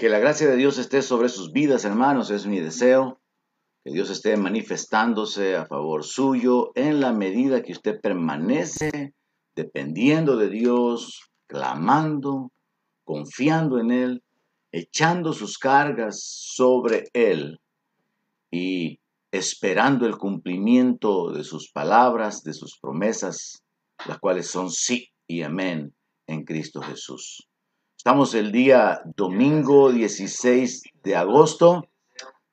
[0.00, 3.20] Que la gracia de Dios esté sobre sus vidas, hermanos, es mi deseo.
[3.84, 9.12] Que Dios esté manifestándose a favor suyo en la medida que usted permanece
[9.54, 12.50] dependiendo de Dios, clamando,
[13.04, 14.22] confiando en Él,
[14.72, 17.60] echando sus cargas sobre Él
[18.50, 23.64] y esperando el cumplimiento de sus palabras, de sus promesas,
[24.08, 25.94] las cuales son sí y amén
[26.26, 27.49] en Cristo Jesús.
[28.00, 31.86] Estamos el día domingo 16 de agosto.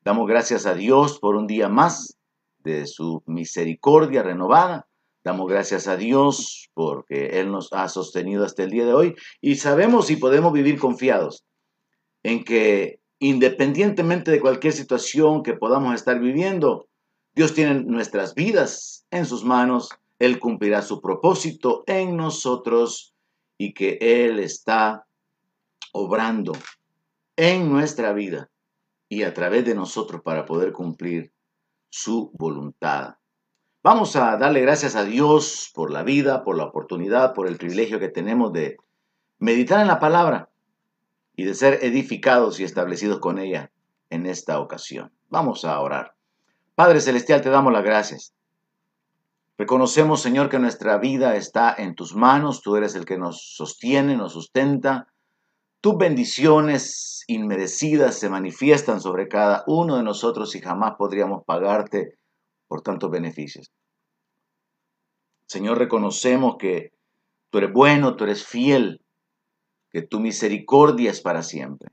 [0.04, 2.18] Damos gracias a Dios por un día más
[2.66, 4.90] de su misericordia renovada.
[5.24, 9.56] Damos gracias a Dios porque Él nos ha sostenido hasta el día de hoy y
[9.56, 11.46] sabemos y podemos vivir confiados
[12.24, 16.90] en que independientemente de cualquier situación que podamos estar viviendo,
[17.34, 23.14] Dios tiene nuestras vidas en sus manos, Él cumplirá su propósito en nosotros
[23.58, 25.07] y que Él está
[25.94, 26.54] obrando
[27.36, 28.50] en nuestra vida
[29.10, 31.32] y a través de nosotros para poder cumplir
[31.90, 33.16] su voluntad.
[33.84, 38.00] Vamos a darle gracias a Dios por la vida, por la oportunidad, por el privilegio
[38.00, 38.78] que tenemos de
[39.40, 40.50] meditar en la palabra
[41.36, 43.72] y de ser edificados y establecidos con ella
[44.10, 45.14] en esta ocasión.
[45.30, 46.16] Vamos a orar.
[46.76, 48.34] Padre Celestial, te damos las gracias.
[49.58, 54.16] Reconocemos, Señor, que nuestra vida está en tus manos, tú eres el que nos sostiene,
[54.16, 55.08] nos sustenta,
[55.82, 62.18] tus bendiciones inmerecidas se manifiestan sobre cada uno de nosotros y jamás podríamos pagarte
[62.68, 63.72] por tantos beneficios.
[65.46, 66.92] Señor, reconocemos que
[67.50, 69.02] tú eres bueno, tú eres fiel,
[69.90, 71.90] que tu misericordia es para siempre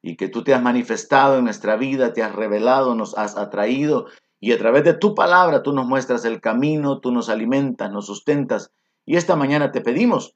[0.00, 4.06] y que tú te has manifestado en nuestra vida, te has revelado, nos has atraído
[4.40, 8.06] y a través de tu palabra tú nos muestras el camino, tú nos alimentas, nos
[8.06, 8.70] sustentas
[9.04, 10.34] y esta mañana te pedimos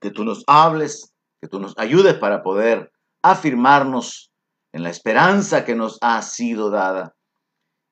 [0.00, 1.15] que tú nos hables,
[1.46, 2.92] tú nos ayudes para poder
[3.22, 4.32] afirmarnos
[4.72, 7.14] en la esperanza que nos ha sido dada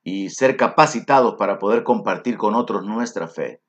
[0.03, 3.63] y ser capacitados para poder compartir con otros nuestra fe.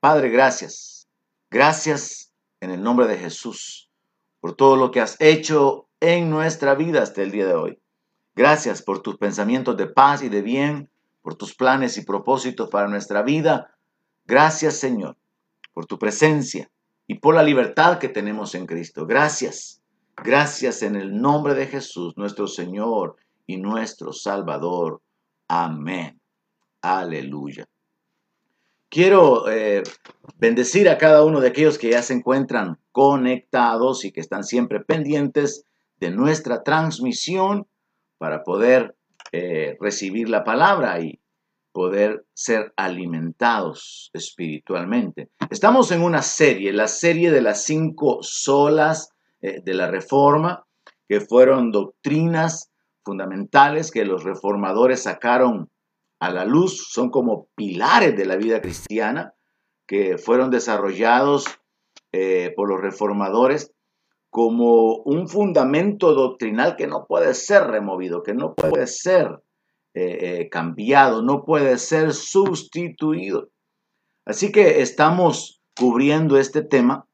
[0.00, 1.08] Padre, gracias.
[1.50, 3.90] Gracias en el nombre de Jesús
[4.40, 7.82] por todo lo que has hecho en nuestra vida hasta el día de hoy.
[8.34, 10.90] Gracias por tus pensamientos de paz y de bien,
[11.22, 13.76] por tus planes y propósitos para nuestra vida.
[14.24, 15.16] Gracias, Señor,
[15.72, 16.70] por tu presencia
[17.10, 19.04] y por la libertad que tenemos en Cristo.
[19.04, 19.82] Gracias.
[20.22, 23.16] Gracias en el nombre de Jesús, nuestro Señor
[23.48, 25.02] y nuestro Salvador.
[25.48, 26.20] Amén.
[26.80, 27.66] Aleluya.
[28.88, 29.82] Quiero eh,
[30.36, 34.78] bendecir a cada uno de aquellos que ya se encuentran conectados y que están siempre
[34.78, 35.66] pendientes
[35.98, 37.66] de nuestra transmisión
[38.18, 38.94] para poder
[39.32, 41.19] eh, recibir la palabra y
[41.72, 45.30] poder ser alimentados espiritualmente.
[45.50, 49.10] Estamos en una serie, la serie de las cinco solas
[49.40, 50.66] eh, de la Reforma,
[51.08, 52.70] que fueron doctrinas
[53.04, 55.70] fundamentales que los reformadores sacaron
[56.20, 59.34] a la luz, son como pilares de la vida cristiana,
[59.86, 61.46] que fueron desarrollados
[62.12, 63.72] eh, por los reformadores
[64.28, 69.40] como un fundamento doctrinal que no puede ser removido, que no puede ser
[69.92, 73.50] eh, eh, cambiado, no puede ser sustituido.
[74.24, 77.08] Así que estamos cubriendo este tema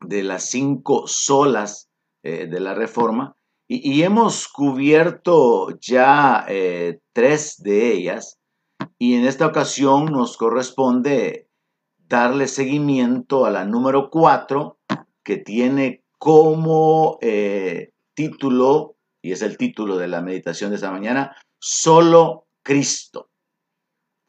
[0.00, 1.90] de las cinco solas
[2.22, 3.36] eh, de la reforma
[3.68, 6.46] y, hemos cubierto ya
[7.12, 8.38] tres de ellas
[8.98, 11.48] y en esta ocasión nos corresponde
[11.98, 14.78] darle seguimiento a la número cuatro
[15.24, 17.18] que tiene como
[18.14, 23.30] título, y es el título de la meditación de esta mañana, solo Cristo,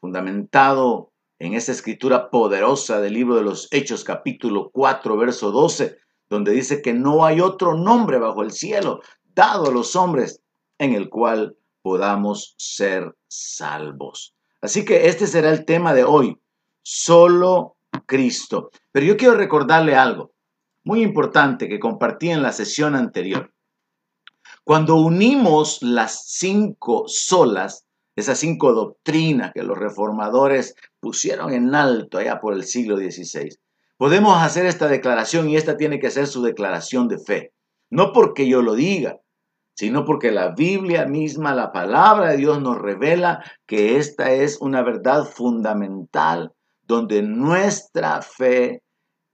[0.00, 5.96] fundamentado en esa escritura poderosa del libro de los Hechos capítulo 4, verso 12,
[6.28, 9.00] donde dice que no hay otro nombre bajo el cielo
[9.34, 10.42] dado a los hombres
[10.78, 14.34] en el cual podamos ser salvos.
[14.60, 16.36] Así que este será el tema de hoy,
[16.82, 17.76] solo
[18.06, 18.70] Cristo.
[18.90, 20.32] Pero yo quiero recordarle algo
[20.84, 23.52] muy importante que compartí en la sesión anterior.
[24.68, 32.38] Cuando unimos las cinco solas, esas cinco doctrinas que los reformadores pusieron en alto allá
[32.38, 33.48] por el siglo XVI,
[33.96, 37.54] podemos hacer esta declaración y esta tiene que ser su declaración de fe.
[37.88, 39.16] No porque yo lo diga,
[39.74, 44.82] sino porque la Biblia misma, la palabra de Dios nos revela que esta es una
[44.82, 48.82] verdad fundamental donde nuestra fe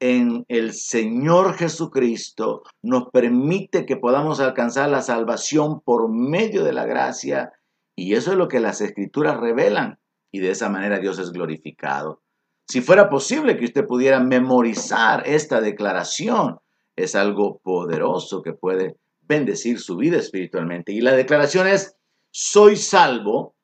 [0.06, 6.84] en el Señor Jesucristo nos permite que podamos alcanzar la salvación por medio de la
[6.84, 7.54] gracia
[7.96, 9.98] y eso es lo que las escrituras revelan
[10.30, 12.20] y de esa manera Dios es glorificado.
[12.68, 16.58] Si fuera posible que usted pudiera memorizar esta declaración,
[16.96, 20.92] es algo poderoso que puede bendecir su vida espiritualmente.
[20.92, 21.96] Y la declaración es,
[22.30, 23.54] soy salvo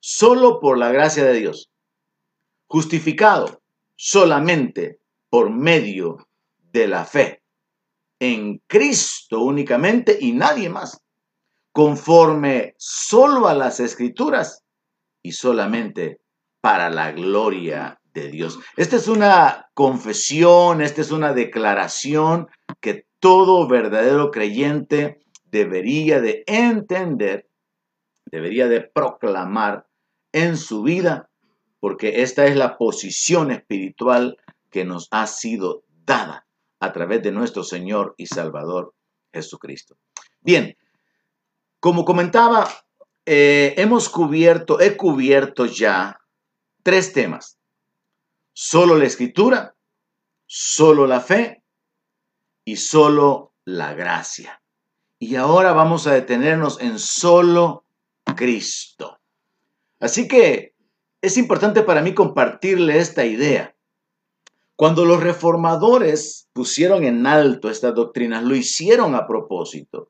[0.00, 1.70] solo por la gracia de Dios,
[2.66, 3.60] justificado
[3.94, 5.01] solamente
[5.32, 6.28] por medio
[6.74, 7.42] de la fe,
[8.20, 11.00] en Cristo únicamente y nadie más,
[11.72, 14.62] conforme solo a las escrituras
[15.22, 16.20] y solamente
[16.60, 18.58] para la gloria de Dios.
[18.76, 22.48] Esta es una confesión, esta es una declaración
[22.82, 27.48] que todo verdadero creyente debería de entender,
[28.26, 29.86] debería de proclamar
[30.32, 31.30] en su vida,
[31.80, 34.36] porque esta es la posición espiritual
[34.72, 36.46] que nos ha sido dada
[36.80, 38.94] a través de nuestro Señor y Salvador
[39.32, 39.96] Jesucristo.
[40.40, 40.76] Bien,
[41.78, 42.68] como comentaba,
[43.24, 46.18] eh, hemos cubierto, he cubierto ya
[46.82, 47.58] tres temas.
[48.52, 49.76] Solo la escritura,
[50.46, 51.62] solo la fe
[52.64, 54.62] y solo la gracia.
[55.18, 57.84] Y ahora vamos a detenernos en solo
[58.36, 59.20] Cristo.
[60.00, 60.74] Así que
[61.20, 63.76] es importante para mí compartirle esta idea.
[64.76, 70.08] Cuando los reformadores pusieron en alto estas doctrinas, lo hicieron a propósito,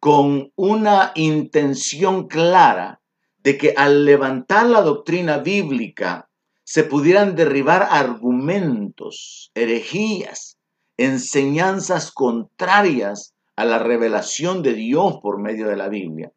[0.00, 3.00] con una intención clara
[3.42, 6.28] de que al levantar la doctrina bíblica
[6.64, 10.58] se pudieran derribar argumentos, herejías,
[10.96, 16.32] enseñanzas contrarias a la revelación de Dios por medio de la Biblia.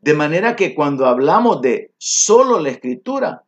[0.00, 3.44] De manera que cuando hablamos de solo la escritura,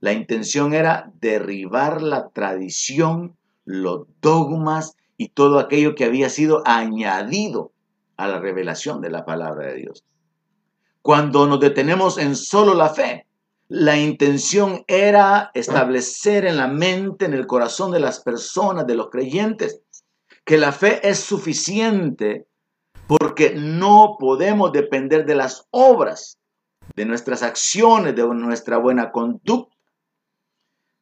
[0.00, 7.72] la intención era derribar la tradición, los dogmas y todo aquello que había sido añadido
[8.16, 10.04] a la revelación de la palabra de Dios.
[11.02, 13.26] Cuando nos detenemos en solo la fe,
[13.68, 19.10] la intención era establecer en la mente, en el corazón de las personas, de los
[19.10, 19.80] creyentes,
[20.44, 22.46] que la fe es suficiente
[23.06, 26.38] porque no podemos depender de las obras,
[26.96, 29.76] de nuestras acciones, de nuestra buena conducta,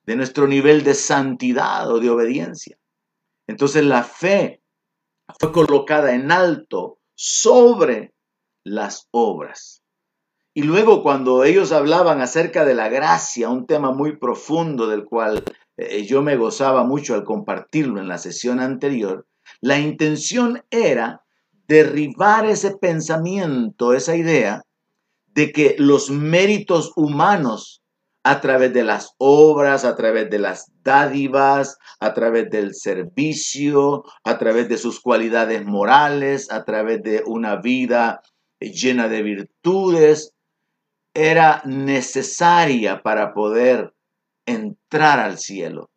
[0.09, 2.79] de nuestro nivel de santidad o de obediencia.
[3.47, 4.63] Entonces la fe
[5.39, 8.15] fue colocada en alto sobre
[8.65, 9.83] las obras.
[10.55, 15.45] Y luego cuando ellos hablaban acerca de la gracia, un tema muy profundo del cual
[15.77, 19.27] eh, yo me gozaba mucho al compartirlo en la sesión anterior,
[19.61, 21.23] la intención era
[21.67, 24.63] derribar ese pensamiento, esa idea
[25.27, 27.83] de que los méritos humanos
[28.25, 34.39] a través de las obras, a través de las dádivas, a través del servicio, a
[34.39, 38.23] través de sus cualidades morales, a través de una vida
[38.61, 40.35] llena de virtudes,
[41.15, 43.95] era necesaria para poder
[44.47, 45.91] entrar al cielo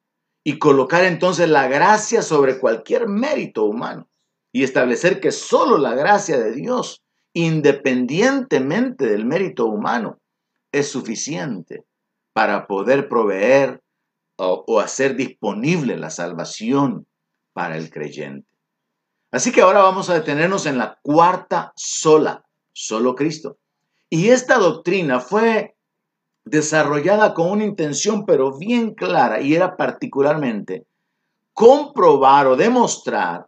[0.43, 4.09] y colocar entonces la gracia sobre cualquier mérito humano
[4.51, 7.03] y establecer que solo la gracia de Dios,
[7.33, 10.19] independientemente del mérito humano,
[10.71, 11.85] es suficiente
[12.33, 13.81] para poder proveer
[14.37, 17.05] o, hacer disponible la salvación
[17.53, 18.47] para el creyente.
[19.31, 23.57] Así que ahora vamos a detenernos en la cuarta sola, solo Cristo.
[24.09, 25.75] Y esta doctrina fue
[26.43, 30.87] desarrollada con una intención pero bien clara y era particularmente
[31.53, 33.47] comprobar o demostrar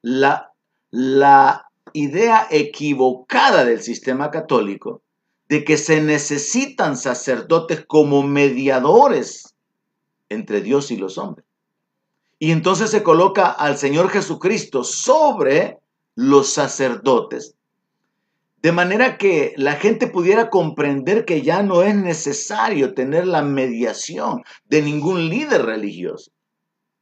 [0.00, 0.52] la,
[0.90, 5.02] la idea equivocada del sistema católico
[5.50, 9.54] de que se necesitan sacerdotes como mediadores
[10.30, 11.44] entre Dios y los hombres.
[12.38, 15.78] Y entonces se coloca al Señor Jesucristo sobre
[16.14, 17.54] los sacerdotes
[18.62, 24.42] de manera que la gente pudiera comprender que ya no es necesario tener la mediación
[24.66, 26.30] de ningún líder religioso.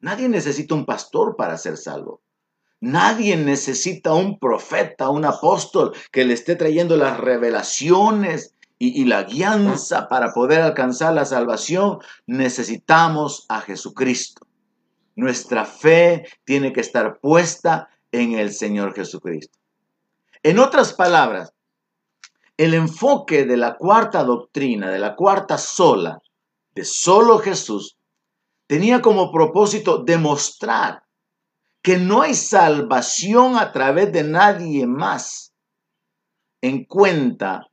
[0.00, 2.20] Nadie necesita un pastor para ser salvo.
[2.80, 10.08] Nadie necesita un profeta, un apóstol que le esté trayendo las revelaciones y, la guianza
[10.08, 11.98] para poder alcanzar la salvación.
[12.26, 14.46] Necesitamos a Jesucristo.
[15.16, 19.58] Nuestra fe tiene que estar puesta en el Señor Jesucristo.
[20.44, 21.52] En otras palabras,
[22.56, 26.22] el enfoque de la cuarta doctrina, de la cuarta sola,
[26.76, 27.96] de solo Jesús,
[28.68, 31.02] tenía como propósito demostrar
[31.82, 35.52] que no hay salvación a través de nadie más
[36.60, 37.68] en cuenta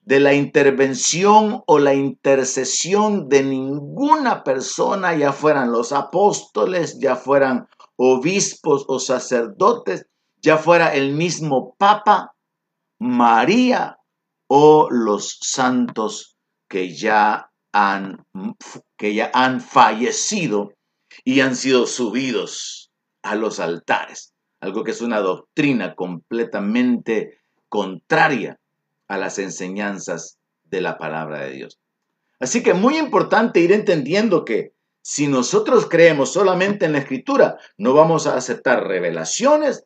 [0.00, 7.68] de la intervención o la intercesión de ninguna persona, ya fueran los apóstoles, ya fueran
[7.96, 10.06] obispos o sacerdotes,
[10.40, 12.34] ya fuera el mismo Papa,
[12.98, 13.98] María
[14.46, 16.36] o los santos
[16.68, 18.24] que ya han,
[18.96, 20.72] que ya han fallecido
[21.24, 22.77] y han sido subidos
[23.28, 24.32] a los altares.
[24.60, 28.58] algo que es una doctrina completamente contraria
[29.06, 31.78] a las enseñanzas de la palabra de Dios.
[32.40, 37.94] Así que muy importante ir entendiendo que si nosotros creemos solamente en la escritura, no
[37.94, 39.84] vamos a aceptar revelaciones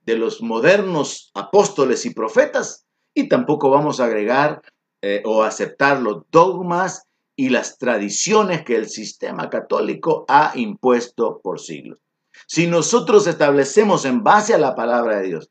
[0.00, 4.62] de los modernos apóstoles y profetas y tampoco vamos a agregar
[5.02, 7.04] eh, o aceptar los dogmas
[7.36, 12.00] y las tradiciones que el sistema católico ha impuesto por siglos.
[12.48, 15.50] Si nosotros establecemos en base a la palabra de Dios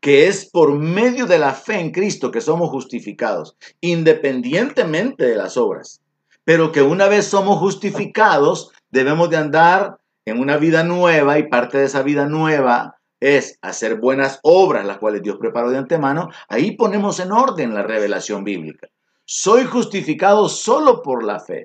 [0.00, 5.56] que es por medio de la fe en Cristo que somos justificados, independientemente de las
[5.56, 6.00] obras,
[6.44, 11.78] pero que una vez somos justificados, debemos de andar en una vida nueva y parte
[11.78, 16.72] de esa vida nueva es hacer buenas obras, las cuales Dios preparó de antemano, ahí
[16.72, 18.88] ponemos en orden la revelación bíblica.
[19.26, 21.64] Soy justificado solo por la fe,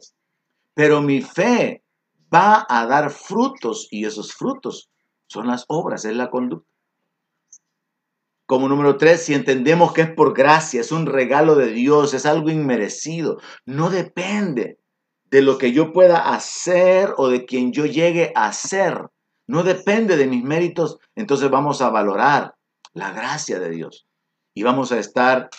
[0.74, 1.82] pero mi fe
[2.36, 4.89] va a dar frutos y esos frutos
[5.27, 6.70] son las obras, es la conducta.
[8.46, 12.25] Como número tres, si entendemos que es por gracia, es un regalo de Dios, es
[12.25, 14.77] algo inmerecido, no depende
[15.32, 19.10] de lo que yo pueda hacer o de quien yo llegue a ser,
[19.48, 22.56] no depende de mis méritos, entonces vamos a valorar
[22.94, 24.06] la gracia de Dios
[24.54, 25.50] y vamos a estar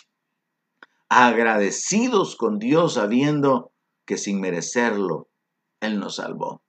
[1.09, 3.73] agradecidos con Dios sabiendo
[4.05, 5.29] que sin merecerlo,
[5.81, 6.63] Él nos salvó,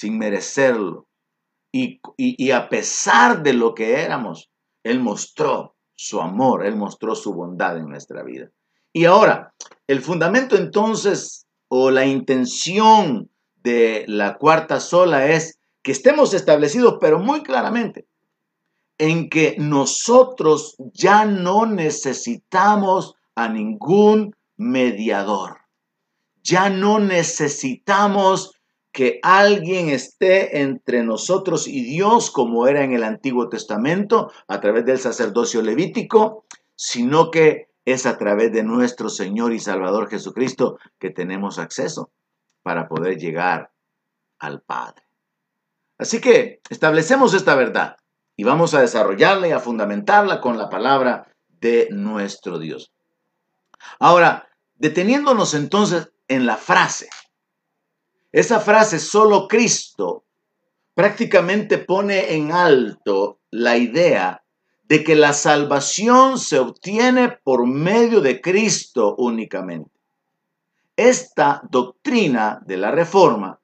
[0.00, 1.06] sin merecerlo.
[1.72, 4.50] Y, y a pesar de lo que éramos,
[4.82, 8.48] él mostró su amor, Él mostró su bondad en nuestra vida.
[8.90, 9.52] Y ahora,
[9.86, 13.28] el fundamento entonces o la intención
[13.62, 18.06] de la cuarta sola es que estemos establecidos, pero muy claramente,
[18.96, 25.58] en que nosotros ya no necesitamos a ningún mediador.
[26.42, 28.54] Ya no necesitamos
[28.92, 34.84] que alguien esté entre nosotros y Dios, como era en el Antiguo Testamento, a través
[34.84, 36.44] del sacerdocio levítico,
[36.74, 42.10] sino que es a través de nuestro Señor y Salvador Jesucristo que tenemos acceso
[42.62, 43.70] para poder llegar
[44.38, 45.02] al Padre.
[45.98, 47.96] Así que establecemos esta verdad
[48.36, 52.92] y vamos a desarrollarla y a fundamentarla con la palabra de nuestro Dios.
[53.98, 57.10] Ahora, deteniéndonos entonces en la frase,
[58.32, 60.24] esa frase, solo Cristo,
[60.94, 64.42] prácticamente pone en alto la idea
[64.84, 69.90] de que la salvación se obtiene por medio de Cristo únicamente.
[70.96, 73.60] Esta doctrina de la reforma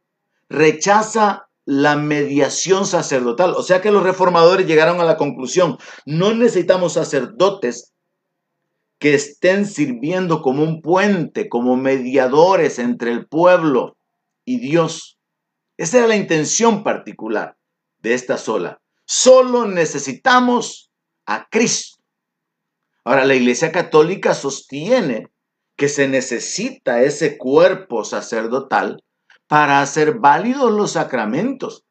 [0.48, 6.92] rechaza la mediación sacerdotal, o sea que los reformadores llegaron a la conclusión, no necesitamos
[6.92, 7.92] sacerdotes
[8.98, 13.96] que estén sirviendo como un puente, como mediadores entre el pueblo
[14.46, 15.18] y Dios.
[15.76, 17.58] Esa era la intención particular
[17.98, 18.80] de esta sola.
[19.04, 20.90] Solo necesitamos
[21.26, 22.02] a Cristo.
[23.04, 25.28] Ahora, la Iglesia Católica sostiene
[25.76, 29.04] que se necesita ese cuerpo sacerdotal
[29.46, 31.84] para hacer válidos los sacramentos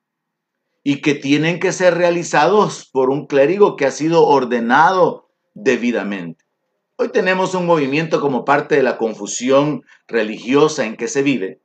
[0.84, 6.44] y que tienen que ser realizados por un clérigo que ha sido ordenado debidamente.
[6.98, 11.62] Hoy tenemos un movimiento como parte de la confusión religiosa en que se vive,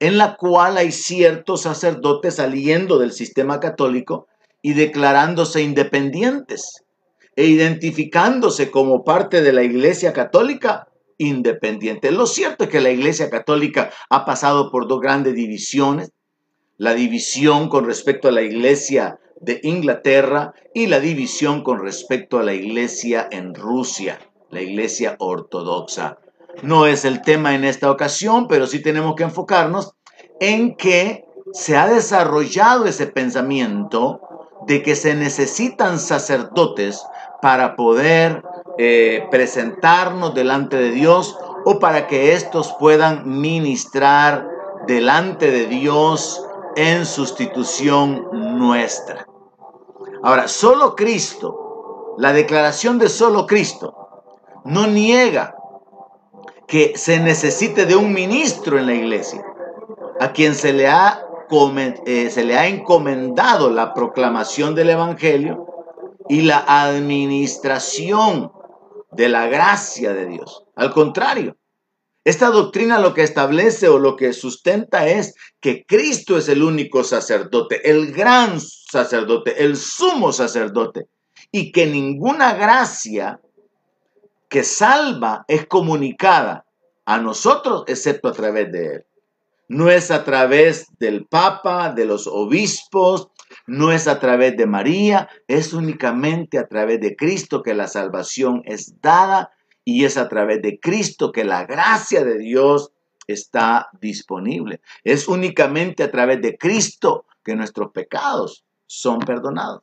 [0.00, 4.26] en la cual hay ciertos sacerdotes saliendo del sistema católico
[4.62, 6.84] y declarándose independientes
[7.36, 10.88] e identificándose como parte de la Iglesia Católica
[11.18, 12.10] independiente.
[12.10, 16.12] Lo cierto es que la Iglesia Católica ha pasado por dos grandes divisiones,
[16.78, 22.42] la división con respecto a la Iglesia de Inglaterra y la división con respecto a
[22.42, 26.18] la Iglesia en Rusia, la Iglesia ortodoxa.
[26.62, 29.94] No es el tema en esta ocasión, pero sí tenemos que enfocarnos
[30.40, 34.20] en que se ha desarrollado ese pensamiento
[34.66, 37.04] de que se necesitan sacerdotes
[37.40, 38.42] para poder
[38.78, 44.48] eh, presentarnos delante de Dios o para que estos puedan ministrar
[44.86, 46.44] delante de Dios
[46.76, 49.26] en sustitución nuestra.
[50.22, 53.94] Ahora, solo Cristo, la declaración de solo Cristo,
[54.64, 55.54] no niega
[56.70, 59.44] que se necesite de un ministro en la iglesia,
[60.20, 61.26] a quien se le ha,
[62.06, 65.66] eh, se le ha encomendado la proclamación del Evangelio
[66.28, 68.52] y la administración
[69.10, 70.64] de la gracia de Dios.
[70.76, 71.56] Al contrario,
[72.24, 77.02] esta doctrina lo que establece o lo que sustenta es que Cristo es el único
[77.02, 81.08] sacerdote, el gran sacerdote, el sumo sacerdote,
[81.50, 83.40] y que ninguna gracia
[84.50, 86.66] que salva es comunicada
[87.06, 89.06] a nosotros excepto a través de Él.
[89.68, 93.28] No es a través del Papa, de los obispos,
[93.66, 98.62] no es a través de María, es únicamente a través de Cristo que la salvación
[98.64, 99.52] es dada
[99.84, 102.92] y es a través de Cristo que la gracia de Dios
[103.28, 104.80] está disponible.
[105.04, 109.82] Es únicamente a través de Cristo que nuestros pecados son perdonados.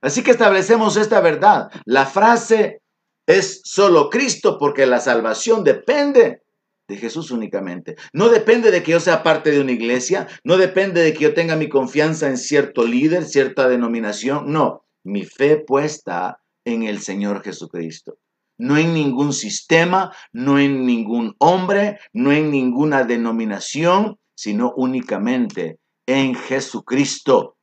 [0.00, 1.70] Así que establecemos esta verdad.
[1.84, 2.81] La frase
[3.26, 6.42] es solo Cristo porque la salvación depende
[6.88, 7.96] de Jesús únicamente.
[8.12, 11.34] No depende de que yo sea parte de una iglesia, no depende de que yo
[11.34, 17.42] tenga mi confianza en cierto líder, cierta denominación, no, mi fe puesta en el Señor
[17.42, 18.18] Jesucristo.
[18.58, 26.34] No en ningún sistema, no en ningún hombre, no en ninguna denominación, sino únicamente en
[26.34, 27.56] Jesucristo,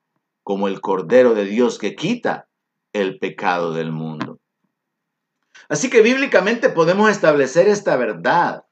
[0.43, 2.47] como el Cordero de Dios que quita
[2.93, 4.28] el pecado del mundo.
[5.69, 8.63] Así que bíblicamente podemos establecer esta verdad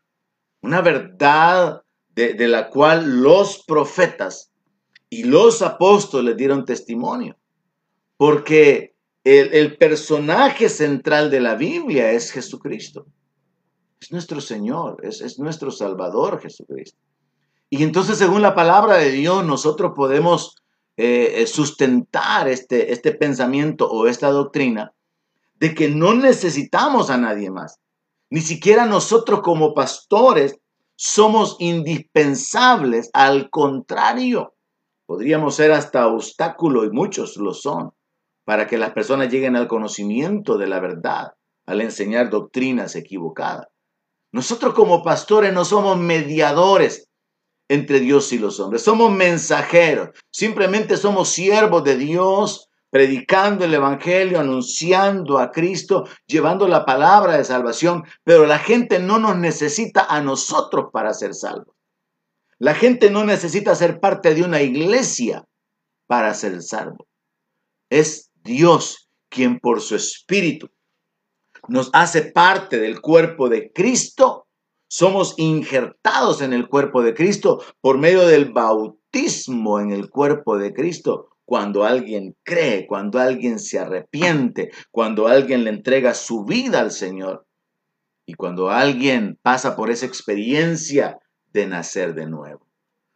[0.62, 4.52] una verdad de, la cual los profetas
[5.10, 7.38] y los apóstoles dieron testimonio.
[8.18, 13.06] Porque el, personaje central de la Biblia es Jesucristo.
[14.02, 16.98] Es nuestro Señor, es, nuestro Salvador Jesucristo.
[17.70, 20.56] Y entonces, según la palabra de Dios, nosotros podemos
[20.98, 24.94] eh, sustentar este, este pensamiento o esta doctrina
[25.60, 27.80] de que no necesitamos a nadie más.
[28.30, 30.60] Ni siquiera nosotros como pastores
[30.96, 33.10] somos indispensables.
[33.14, 34.56] Al contrario,
[35.06, 37.92] podríamos ser hasta obstáculo, y muchos lo son,
[38.46, 41.34] para que las personas lleguen al conocimiento de la verdad
[41.68, 43.68] al enseñar doctrinas equivocadas.
[44.32, 47.10] Nosotros como pastores no somos mediadores
[47.70, 54.40] entre Dios y los hombres, somos mensajeros, simplemente somos siervos de Dios predicando el Evangelio,
[54.40, 60.22] anunciando a Cristo, llevando la palabra de salvación, pero la gente no nos necesita a
[60.22, 61.76] nosotros para ser salvos.
[62.60, 65.46] La gente no necesita ser parte de una iglesia
[66.08, 67.08] para ser salvo.
[67.90, 70.70] Es Dios quien por su espíritu
[71.68, 74.48] nos hace parte del cuerpo de Cristo.
[74.90, 80.74] Somos injertados en el cuerpo de Cristo por medio del bautismo en el cuerpo de
[80.74, 86.92] Cristo cuando alguien cree, cuando alguien se arrepiente, cuando alguien le entrega su vida al
[86.92, 87.48] Señor
[88.26, 91.20] y cuando alguien pasa por esa experiencia
[91.54, 92.67] de nacer de nuevo.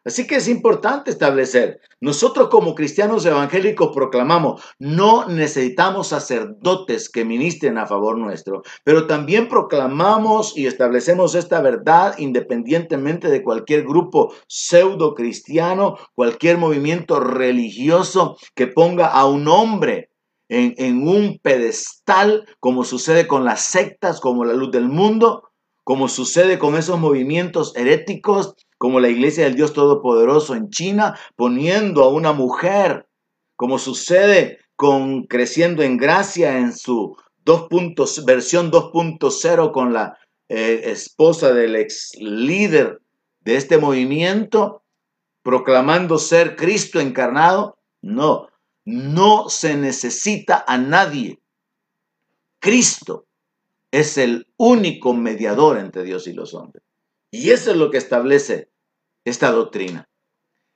[0.04, 7.78] Así que es importante establecer, nosotros como cristianos evangélicos proclamamos, no necesitamos sacerdotes que ministren
[7.78, 15.14] a favor nuestro, pero también proclamamos y establecemos esta verdad independientemente de cualquier grupo pseudo
[15.14, 20.10] cristiano, cualquier movimiento religioso que ponga a un hombre
[20.50, 25.51] en, en un pedestal, como sucede con las sectas, como la luz del mundo,
[25.92, 32.06] como sucede con esos movimientos heréticos como la Iglesia del Dios Todopoderoso en China, poniendo
[32.06, 33.10] a una mujer,
[33.58, 37.18] como sucede con Creciendo en Gracia en su
[38.26, 43.02] versión 2.0 con la eh, esposa del ex líder
[43.42, 44.84] de este movimiento,
[45.44, 47.78] proclamando ser Cristo encarnado.
[48.02, 48.48] No,
[48.86, 51.42] no se necesita a nadie.
[52.62, 53.26] Cristo
[53.92, 56.84] es el único mediador entre Dios y los hombres.
[57.32, 58.72] Y eso es lo que establece
[59.26, 60.10] esta doctrina.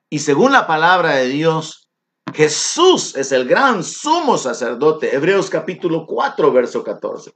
[0.10, 1.90] Y según la palabra de Dios,
[2.34, 5.16] Jesús es el gran sumo sacerdote.
[5.16, 7.32] Hebreos capítulo 4, verso 14.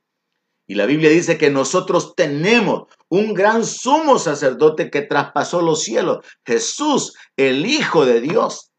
[0.68, 6.24] Y la Biblia dice que nosotros tenemos un gran sumo sacerdote que traspasó los cielos,
[6.46, 8.72] Jesús, el Hijo de Dios.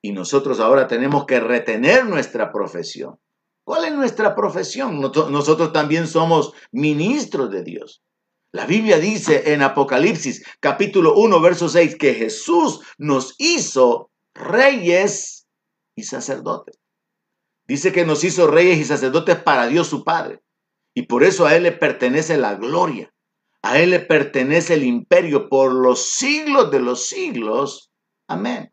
[0.00, 3.18] Y nosotros ahora tenemos que retener nuestra profesión.
[3.64, 5.00] ¿Cuál es nuestra profesión?
[5.00, 8.02] Nosotros también somos ministros de Dios.
[8.52, 15.46] La Biblia dice en Apocalipsis capítulo 1, verso 6 que Jesús nos hizo reyes
[15.94, 16.78] y sacerdotes.
[17.66, 20.40] Dice que nos hizo reyes y sacerdotes para Dios su Padre.
[20.94, 23.14] Y por eso a Él le pertenece la gloria.
[23.62, 27.90] A Él le pertenece el imperio por los siglos de los siglos.
[28.26, 28.72] Amén.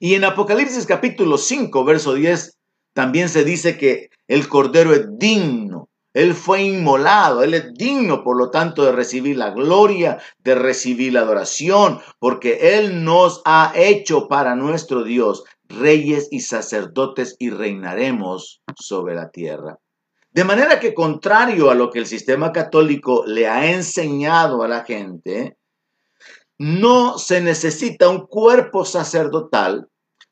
[0.00, 2.57] Y en Apocalipsis capítulo 5, verso 10,
[2.98, 8.36] también se dice que el Cordero es digno él fue inmolado, Él es digno, por
[8.36, 14.26] lo tanto, de recibir la gloria, de recibir la adoración, porque Él nos ha hecho
[14.26, 19.78] para nuestro Dios reyes y sacerdotes y reinaremos sobre la tierra.
[20.32, 24.84] De manera que contrario a lo que el sistema católico le ha enseñado a la
[24.84, 25.56] gente,
[26.58, 29.86] no se necesita un cuerpo sacerdotal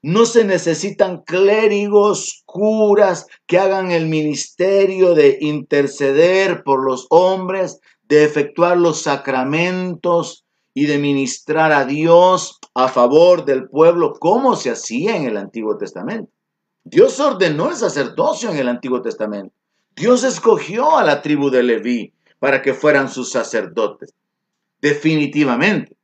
[0.07, 8.23] no se necesitan clérigos, curas que hagan el ministerio de interceder por los hombres, de
[8.23, 15.16] efectuar los sacramentos y de ministrar a Dios a favor del pueblo como se hacía
[15.16, 16.31] en el Antiguo Testamento.
[16.85, 19.53] Dios ordenó el sacerdocio en el Antiguo Testamento.
[19.97, 24.14] Dios escogió a la tribu de Leví para que fueran sus sacerdotes.
[24.81, 25.97] Definitivamente.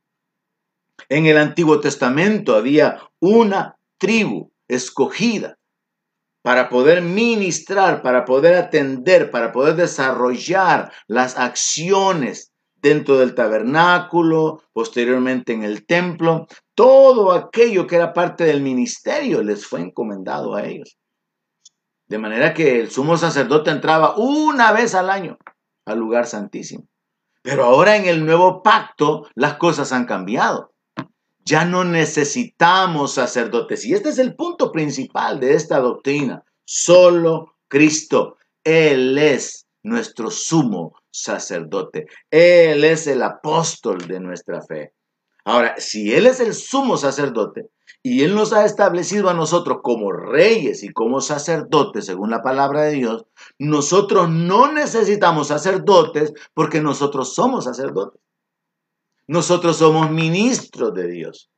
[1.07, 5.57] En el Antiguo Testamento había una tribu escogida
[6.43, 15.53] para poder ministrar, para poder atender, para poder desarrollar las acciones dentro del tabernáculo, posteriormente
[15.53, 20.97] en el templo, todo aquello que era parte del ministerio les fue encomendado a ellos.
[22.07, 25.37] De manera que el sumo sacerdote entraba una vez al año
[25.85, 26.85] al lugar santísimo.
[27.41, 30.72] Pero ahora en el nuevo pacto las cosas han cambiado.
[31.45, 33.85] Ya no necesitamos sacerdotes.
[33.85, 36.43] Y este es el punto principal de esta doctrina.
[36.65, 38.37] Solo Cristo.
[38.63, 42.07] Él es nuestro sumo sacerdote.
[42.31, 44.93] Él es el apóstol de nuestra fe.
[45.45, 47.69] Ahora, si Él es el sumo sacerdote
[48.01, 52.83] y Él nos ha establecido a nosotros como reyes y como sacerdotes, según la palabra
[52.83, 53.25] de Dios,
[53.59, 58.21] nosotros no necesitamos sacerdotes porque nosotros somos sacerdotes.
[59.27, 61.49] Nosotros somos ministros de Dios.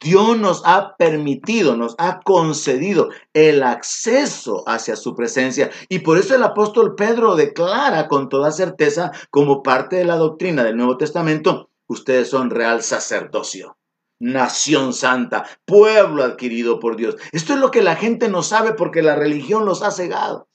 [0.00, 5.70] Dios nos ha permitido, nos ha concedido el acceso hacia su presencia.
[5.88, 10.62] Y por eso el apóstol Pedro declara con toda certeza, como parte de la doctrina
[10.62, 13.78] del Nuevo Testamento, ustedes son real sacerdocio,
[14.18, 17.16] nación santa, pueblo adquirido por Dios.
[17.32, 20.48] Esto es lo que la gente no sabe porque la religión los ha cegado.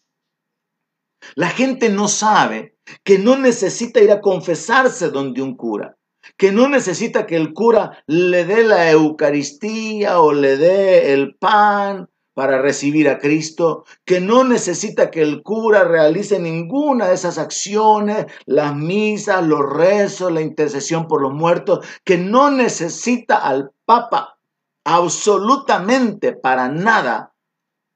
[1.33, 5.98] La gente no sabe que no necesita ir a confesarse donde un cura
[6.37, 12.09] que no necesita que el cura le dé la Eucaristía o le dé el pan
[12.33, 18.27] para recibir a Cristo, que no necesita que el cura realice ninguna de esas acciones,
[18.45, 24.39] las misas, los rezos, la intercesión por los muertos, que no necesita al Papa
[24.85, 27.33] absolutamente para nada,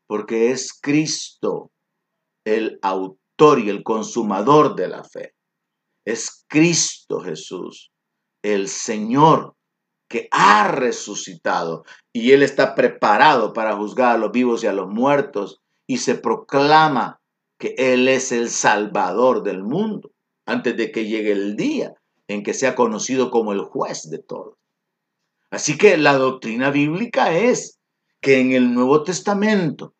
[0.07, 1.71] porque es Cristo
[2.45, 5.35] el autor y el consumador de la fe.
[6.05, 7.92] Es Cristo Jesús
[8.43, 9.55] el Señor
[10.07, 14.87] que ha resucitado y Él está preparado para juzgar a los vivos y a los
[14.87, 17.19] muertos y se proclama
[17.57, 20.11] que Él es el Salvador del mundo
[20.45, 21.93] antes de que llegue el día
[22.27, 24.55] en que sea conocido como el juez de todos.
[25.49, 27.79] Así que la doctrina bíblica es
[28.21, 29.93] que en el Nuevo Testamento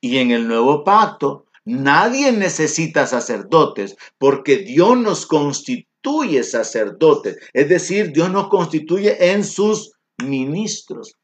[0.00, 7.68] y en el Nuevo Pacto nadie necesita sacerdotes porque Dios nos constituye constituye sacerdotes, es
[7.68, 11.14] decir, Dios nos constituye en sus ministros.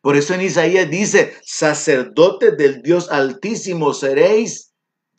[0.00, 4.72] Por eso en Isaías dice, sacerdotes del Dios altísimo seréis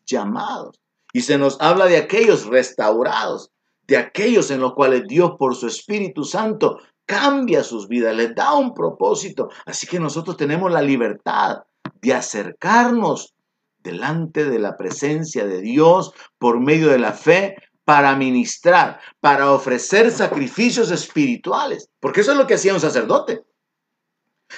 [0.06, 0.80] llamados.
[1.14, 3.52] Y se nos habla de aquellos restaurados,
[3.88, 8.54] de aquellos en los cuales Dios por su Espíritu Santo cambia sus vidas, les da
[8.54, 9.50] un propósito.
[9.66, 11.64] Así que nosotros tenemos la libertad
[12.02, 13.34] de acercarnos
[13.80, 20.12] delante de la presencia de Dios por medio de la fe para ministrar, para ofrecer
[20.12, 23.44] sacrificios espirituales, porque eso es lo que hacía un sacerdote.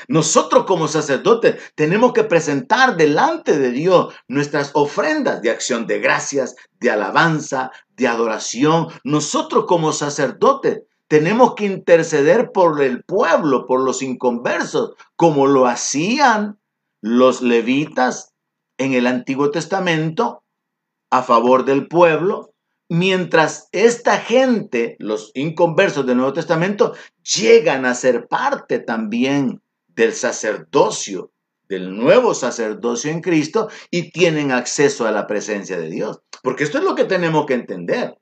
[0.07, 6.55] Nosotros como sacerdotes tenemos que presentar delante de Dios nuestras ofrendas de acción de gracias,
[6.79, 8.87] de alabanza, de adoración.
[9.03, 16.59] Nosotros como sacerdotes tenemos que interceder por el pueblo, por los inconversos, como lo hacían
[17.01, 18.33] los levitas
[18.77, 20.43] en el Antiguo Testamento
[21.09, 22.53] a favor del pueblo
[22.89, 31.31] mientras esta gente, los inconversos del Nuevo Testamento, llegan a ser parte también del sacerdocio,
[31.67, 36.21] del nuevo sacerdocio en Cristo y tienen acceso a la presencia de Dios.
[36.43, 38.15] Porque esto es lo que tenemos que entender.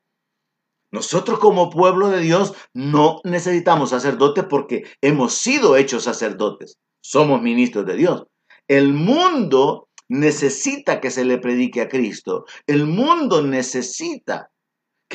[0.92, 6.78] Nosotros como pueblo de Dios no necesitamos sacerdotes porque hemos sido hechos sacerdotes.
[7.02, 8.24] Somos ministros de Dios.
[8.68, 12.46] El mundo necesita que se le predique a Cristo.
[12.66, 14.52] El mundo necesita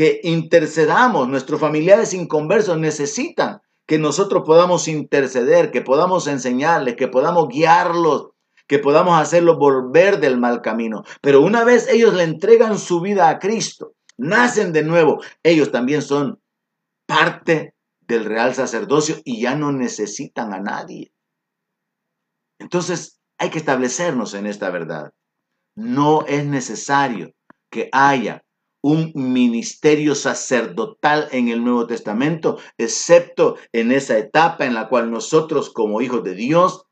[0.01, 7.49] que intercedamos, nuestros familiares inconversos necesitan que nosotros podamos interceder, que podamos enseñarles, que podamos
[7.49, 8.31] guiarlos,
[8.67, 11.05] que podamos hacerlos volver del mal camino.
[11.21, 16.01] Pero una vez ellos le entregan su vida a Cristo, nacen de nuevo, ellos también
[16.01, 16.41] son
[17.05, 21.13] parte del real sacerdocio y ya no necesitan a nadie.
[22.59, 25.13] Entonces hay que establecernos en esta verdad.
[25.75, 27.35] No es necesario
[27.69, 28.45] que haya
[28.83, 35.71] un ministerio sacerdotal en el Nuevo Testamento, excepto en esa etapa en la cual nosotros
[35.71, 36.87] como hijos de Dios,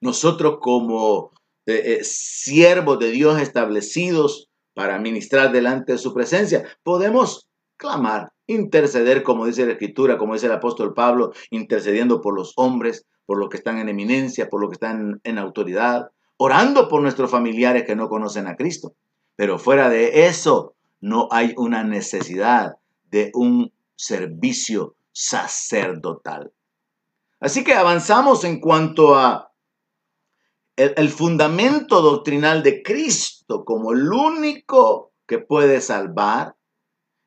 [0.00, 1.32] nosotros como
[1.66, 9.22] eh, eh, siervos de Dios establecidos para ministrar delante de su presencia, podemos clamar, interceder,
[9.22, 13.50] como dice la Escritura, como dice el apóstol Pablo, intercediendo por los hombres, por los
[13.50, 17.96] que están en eminencia, por los que están en autoridad, orando por nuestros familiares que
[17.96, 18.94] no conocen a Cristo.
[19.36, 22.76] Pero fuera de eso, no hay una necesidad
[23.10, 26.52] de un servicio sacerdotal.
[27.40, 29.52] Así que avanzamos en cuanto a
[30.76, 36.54] el, fundamento doctrinal de Cristo como el único que puede salvar.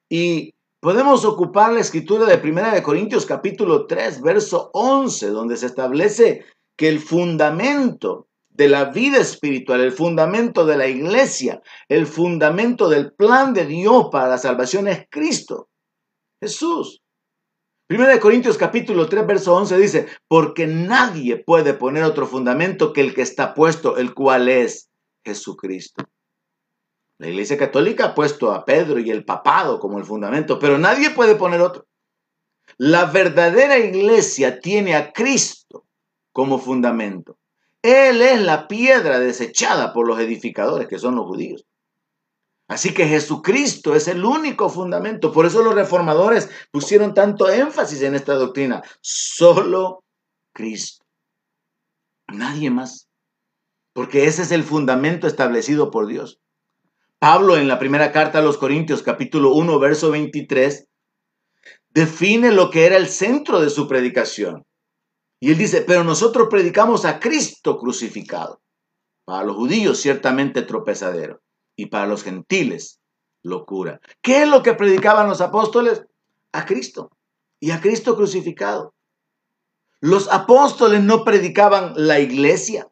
[0.09, 5.65] Y podemos ocupar la escritura de 1 de Corintios capítulo 3, verso 11, donde se
[5.65, 6.45] establece
[6.77, 8.27] que el fundamento
[8.61, 14.09] de la vida espiritual, el fundamento de la iglesia, el fundamento del plan de Dios
[14.11, 15.69] para la salvación es Cristo,
[16.39, 17.01] Jesús.
[17.87, 23.01] Primera de Corintios capítulo 3, verso 11 dice, porque nadie puede poner otro fundamento que
[23.01, 24.91] el que está puesto, el cual es
[25.25, 26.03] Jesucristo.
[27.17, 31.09] La Iglesia Católica ha puesto a Pedro y el papado como el fundamento, pero nadie
[31.09, 31.87] puede poner otro.
[32.77, 35.87] La verdadera iglesia tiene a Cristo
[36.31, 37.40] como fundamento.
[37.83, 41.65] Él es la piedra desechada por los edificadores, que son los judíos.
[42.67, 45.33] Así que Jesucristo es el único fundamento.
[45.33, 48.81] Por eso los reformadores pusieron tanto énfasis en esta doctrina.
[49.01, 50.05] Solo
[50.53, 51.03] Cristo.
[52.27, 53.09] Nadie más.
[53.93, 56.39] Porque ese es el fundamento establecido por Dios.
[57.19, 60.87] Pablo en la primera carta a los Corintios capítulo 1 verso 23
[61.89, 64.63] define lo que era el centro de su predicación.
[65.43, 68.61] Y él dice, pero nosotros predicamos a Cristo crucificado.
[69.25, 71.41] Para los judíos ciertamente tropezadero
[71.75, 73.01] y para los gentiles
[73.41, 73.99] locura.
[74.21, 76.05] ¿Qué es lo que predicaban los apóstoles?
[76.51, 77.11] A Cristo
[77.59, 78.93] y a Cristo crucificado.
[79.99, 82.91] Los apóstoles no predicaban la iglesia.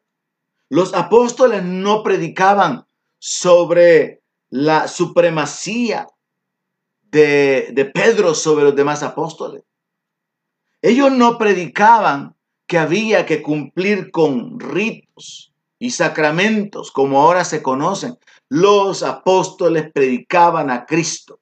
[0.69, 2.87] Los apóstoles no predicaban
[3.19, 6.07] sobre la supremacía
[7.01, 9.63] de, de, Pedro sobre los demás apóstoles.
[10.81, 12.38] Ellos no predicaban
[12.69, 20.69] que había que cumplir con ritos y sacramentos como ahora se conocen, los apóstoles predicaban
[20.69, 21.39] a Cristo.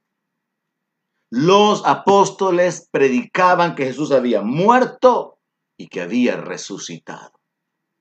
[1.30, 5.38] Los apóstoles predicaban que Jesús había muerto
[5.76, 7.34] y que había resucitado.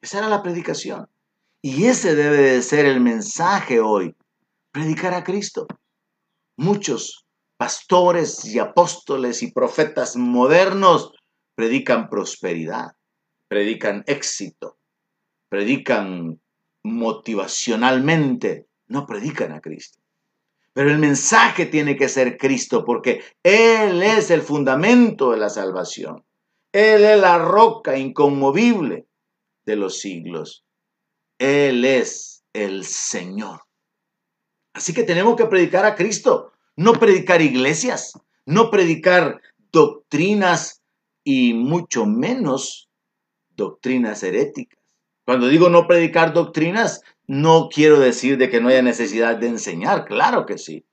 [0.00, 1.08] Esa era la predicación.
[1.60, 4.14] Y ese debe de ser el mensaje hoy.
[4.70, 5.66] Predicar a Cristo.
[6.56, 11.12] Muchos pastores y apóstoles y profetas modernos
[11.56, 12.92] predican prosperidad,
[13.48, 14.78] predican éxito,
[15.48, 16.40] predican
[16.82, 19.98] motivacionalmente no predican a Cristo.
[20.72, 26.24] Pero el mensaje tiene que ser Cristo porque Él es el fundamento de la salvación.
[26.72, 29.06] Él es la roca inconmovible
[29.64, 30.64] de los siglos.
[31.38, 33.62] Él es el Señor.
[34.74, 38.12] Así que tenemos que predicar a Cristo, no predicar iglesias,
[38.44, 39.40] no predicar
[39.72, 40.82] doctrinas
[41.24, 42.85] y mucho menos
[43.56, 44.78] doctrinas heréticas.
[45.24, 50.04] Cuando digo no predicar doctrinas, no quiero decir de que no haya necesidad de enseñar,
[50.04, 50.84] claro que sí,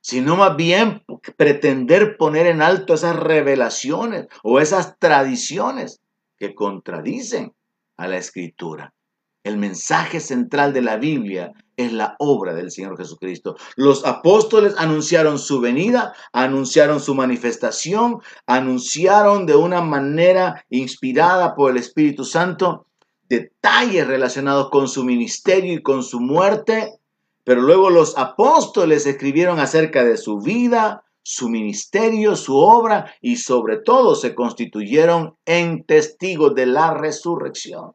[0.00, 1.02] sino más bien
[1.36, 6.00] pretender poner en alto esas revelaciones o esas tradiciones
[6.38, 7.52] que contradicen
[7.96, 8.94] a la escritura.
[9.42, 13.56] El mensaje central de la Biblia es la obra del Señor Jesucristo.
[13.76, 21.78] Los apóstoles anunciaron su venida, anunciaron su manifestación, anunciaron de una manera inspirada por el
[21.78, 22.84] Espíritu Santo
[23.28, 26.98] detalles relacionados con su ministerio y con su muerte,
[27.44, 33.76] pero luego los apóstoles escribieron acerca de su vida, su ministerio, su obra y sobre
[33.78, 37.92] todo se constituyeron en testigos de la resurrección.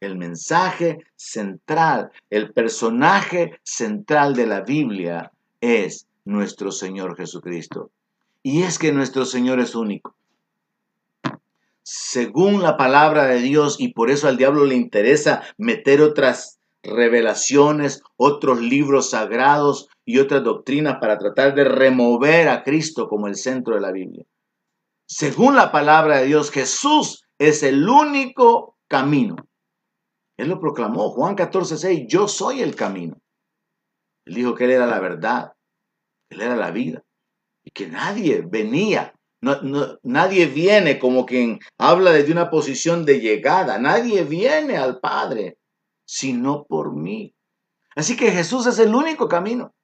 [0.00, 7.90] El mensaje central, el personaje central de la Biblia es nuestro Señor Jesucristo.
[8.42, 10.16] Y es que nuestro Señor es único
[11.88, 18.02] según la palabra de Dios y por eso al diablo le interesa meter otras revelaciones,
[18.16, 23.76] otros libros sagrados y otras doctrinas para tratar de remover a Cristo como el centro
[23.76, 24.24] de la Biblia.
[25.06, 29.36] Según la palabra de Dios, Jesús es el único camino.
[30.36, 33.18] Él lo proclamó, Juan 14, 6, yo soy el camino.
[34.26, 35.52] Él dijo que Él era la verdad,
[36.30, 37.02] Él era la vida
[37.64, 39.16] y que nadie venía
[40.02, 43.78] nadie viene como quien habla desde una posición de llegada.
[43.78, 45.58] Nadie viene al Padre
[46.08, 47.34] sino por mí.
[47.94, 49.74] Así que Jesús es el único camino.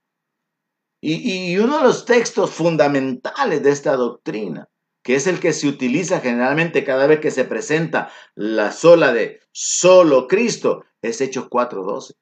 [1.01, 4.69] Y, y, uno de los textos fundamentales de esta doctrina,
[5.03, 9.41] que es el que se utiliza generalmente cada vez que se presenta la sola de
[9.51, 12.15] solo Cristo, es Hechos 4.12.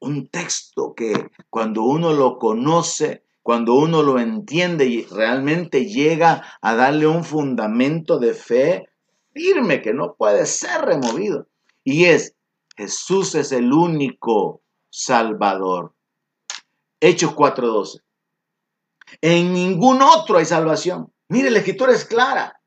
[0.00, 6.74] Un texto que cuando uno lo conoce cuando uno lo entiende y realmente llega a
[6.74, 8.90] darle un fundamento de fe
[9.32, 11.46] firme que no puede ser removido.
[11.82, 12.34] Y es,
[12.76, 15.94] Jesús es el único Salvador.
[17.00, 18.02] Hechos 4:12.
[19.22, 21.10] En ningún otro hay salvación.
[21.28, 22.60] Mire, la escritura es clara.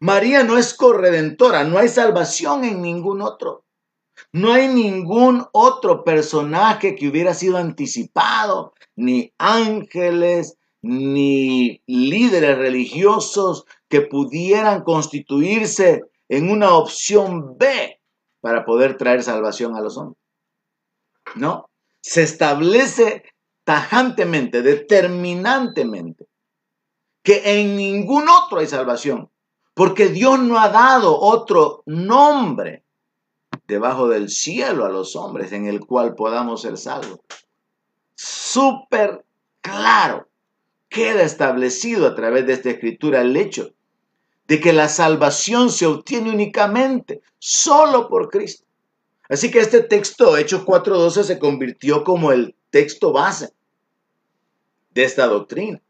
[0.00, 3.64] María no es corredentora, no hay salvación en ningún otro.
[4.32, 14.02] No hay ningún otro personaje que hubiera sido anticipado, ni ángeles, ni líderes religiosos que
[14.02, 18.00] pudieran constituirse en una opción B
[18.40, 20.22] para poder traer salvación a los hombres.
[21.34, 23.24] No, se establece
[23.64, 26.27] tajantemente, determinantemente,
[27.28, 29.28] que en ningún otro hay salvación,
[29.74, 32.84] porque Dios no ha dado otro nombre
[33.66, 37.20] debajo del cielo a los hombres en el cual podamos ser salvos.
[38.14, 39.26] Súper
[39.60, 40.26] claro,
[40.88, 43.74] queda establecido a través de esta escritura el hecho
[44.46, 48.64] de que la salvación se obtiene únicamente solo por Cristo.
[49.28, 53.50] Así que este texto, Hechos 4.12, se convirtió como el texto base
[54.94, 55.82] de esta doctrina.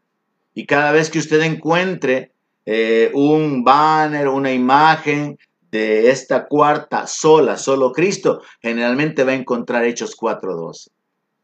[0.53, 2.33] Y cada vez que usted encuentre
[2.65, 5.37] eh, un banner, una imagen
[5.71, 10.89] de esta cuarta sola, solo Cristo, generalmente va a encontrar Hechos 4.12.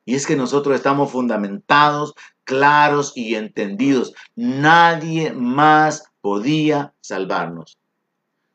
[0.05, 2.13] Y es que nosotros estamos fundamentados,
[2.43, 4.13] claros y entendidos.
[4.35, 7.77] Nadie más podía salvarnos.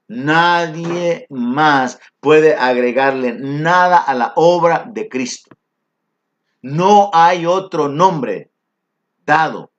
[0.07, 5.57] Nadie más puede agregarle nada a la obra de Cristo.
[6.63, 8.51] No hay otro nombre
[9.25, 9.71] dado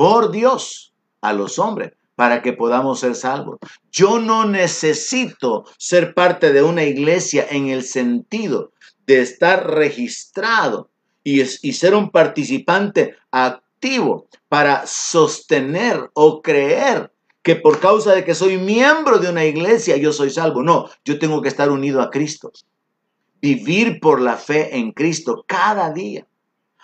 [0.00, 3.58] por Dios a los hombres para que podamos ser salvos.
[3.92, 8.72] Yo no necesito ser parte de una iglesia en el sentido
[9.04, 10.88] de estar registrado
[11.22, 18.34] y, y ser un participante activo para sostener o creer que por causa de que
[18.34, 20.62] soy miembro de una iglesia yo soy salvo.
[20.62, 22.52] No, yo tengo que estar unido a Cristo.
[23.42, 26.26] Vivir por la fe en Cristo cada día.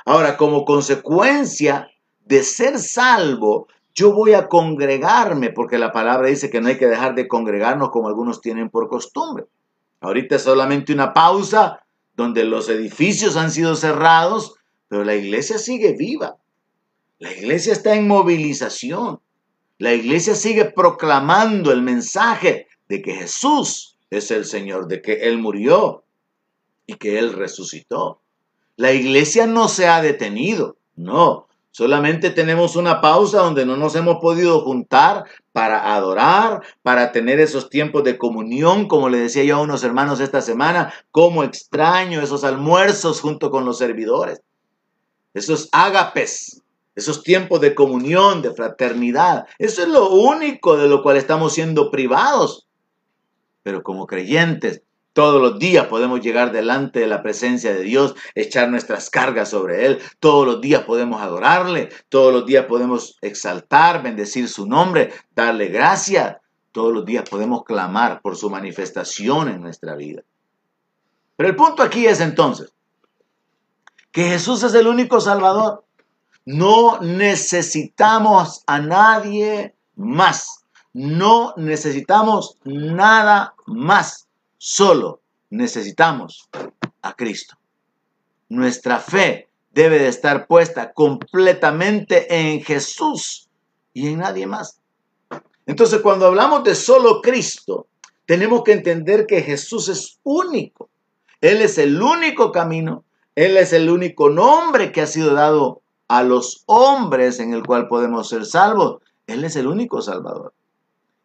[0.04, 1.90] Ahora, como consecuencia
[2.26, 6.86] de ser salvo, yo voy a congregarme, porque la palabra dice que no hay que
[6.86, 9.44] dejar de congregarnos como algunos tienen por costumbre.
[10.00, 11.80] Ahorita es solamente una pausa
[12.14, 14.54] donde los edificios han sido cerrados,
[14.88, 16.36] pero la iglesia sigue viva.
[17.18, 19.20] La iglesia está en movilización.
[19.78, 25.38] La iglesia sigue proclamando el mensaje de que Jesús es el Señor, de que Él
[25.38, 26.04] murió
[26.86, 28.20] y que Él resucitó.
[28.76, 31.45] La iglesia no se ha detenido, no.
[31.76, 37.68] Solamente tenemos una pausa donde no nos hemos podido juntar para adorar, para tener esos
[37.68, 42.44] tiempos de comunión, como le decía yo a unos hermanos esta semana, como extraño esos
[42.44, 44.40] almuerzos junto con los servidores,
[45.34, 46.62] esos ágapes,
[46.94, 49.44] esos tiempos de comunión, de fraternidad.
[49.58, 52.66] Eso es lo único de lo cual estamos siendo privados.
[53.62, 54.80] Pero como creyentes,
[55.16, 59.86] todos los días podemos llegar delante de la presencia de Dios, echar nuestras cargas sobre
[59.86, 59.98] Él.
[60.20, 61.88] Todos los días podemos adorarle.
[62.10, 66.36] Todos los días podemos exaltar, bendecir su nombre, darle gracias.
[66.70, 70.20] Todos los días podemos clamar por su manifestación en nuestra vida.
[71.34, 72.74] Pero el punto aquí es entonces
[74.12, 75.82] que Jesús es el único Salvador.
[76.44, 80.66] No necesitamos a nadie más.
[80.92, 84.25] No necesitamos nada más.
[84.68, 86.48] Solo necesitamos
[87.00, 87.56] a Cristo.
[88.48, 93.48] Nuestra fe debe de estar puesta completamente en Jesús
[93.94, 94.80] y en nadie más.
[95.66, 97.86] Entonces, cuando hablamos de solo Cristo,
[98.24, 100.90] tenemos que entender que Jesús es único.
[101.40, 103.04] Él es el único camino,
[103.36, 107.86] Él es el único nombre que ha sido dado a los hombres en el cual
[107.86, 109.00] podemos ser salvos.
[109.28, 110.54] Él es el único Salvador.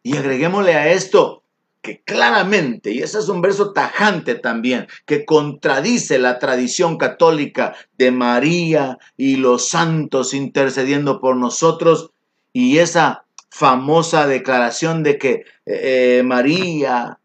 [0.04, 1.42] Y agreguémosle a esto
[1.82, 8.10] que claramente, y ese es un verso tajante también, que contradice la tradición católica de
[8.12, 12.12] María y los santos intercediendo por nosotros,
[12.52, 15.32] y esa famosa declaración de que
[15.66, 17.18] eh, eh, María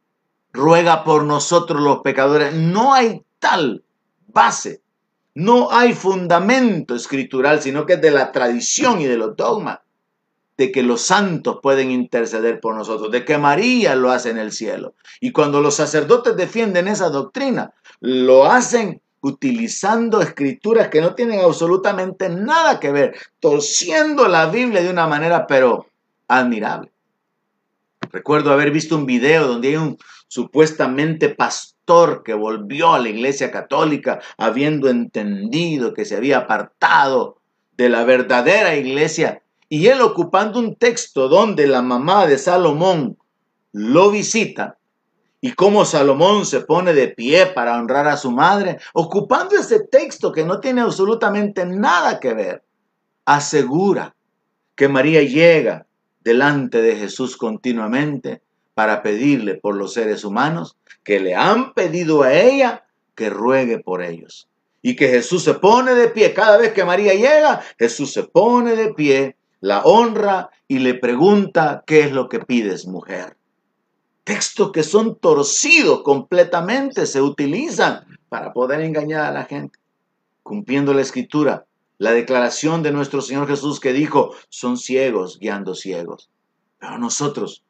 [0.52, 2.54] ruega por nosotros los pecadores.
[2.54, 3.84] No hay tal
[4.28, 4.82] base
[5.38, 9.82] no hay fundamento escritural, sino que es de la tradición y de los dogmas,
[10.58, 14.52] de que los santos pueden interceder por nosotros, de que María lo hace en el
[14.52, 14.96] cielo.
[15.22, 22.30] Y cuando los sacerdotes defienden esa doctrina, lo hacen utilizando escrituras que no tienen absolutamente
[22.30, 25.88] nada que ver, torciendo la Biblia de una manera pero
[26.28, 26.92] admirable.
[28.12, 29.98] Recuerdo haber visto un video donde hay un
[30.28, 37.38] supuestamente pastor que volvió a la iglesia católica habiendo entendido que se había apartado
[37.76, 39.44] de la verdadera iglesia.
[39.70, 43.18] Y él ocupando un texto donde la mamá de Salomón
[43.74, 44.78] lo visita
[45.40, 50.32] y cómo Salomón se pone de pie para honrar a su madre, ocupando ese texto
[50.32, 52.64] que no tiene absolutamente nada que ver,
[53.26, 54.16] asegura
[54.76, 55.86] que María llega
[56.22, 58.42] delante de Jesús continuamente
[58.74, 64.04] para pedirle por los seres humanos que le han pedido a ella que ruegue por
[64.04, 64.50] ellos.
[64.82, 66.34] Y que Jesús se pone de pie.
[66.34, 71.84] Cada vez que María llega, Jesús se pone de pie, la honra y le pregunta,
[71.86, 73.38] ¿qué es lo que pides, mujer?
[74.24, 79.80] Textos que son torcidos completamente se utilizan para poder engañar a la gente.
[80.44, 81.66] Cumpliendo la escritura,
[81.98, 86.30] la declaración de nuestro Señor Jesús que dijo, son ciegos guiando ciegos.
[86.80, 87.64] Pero nosotros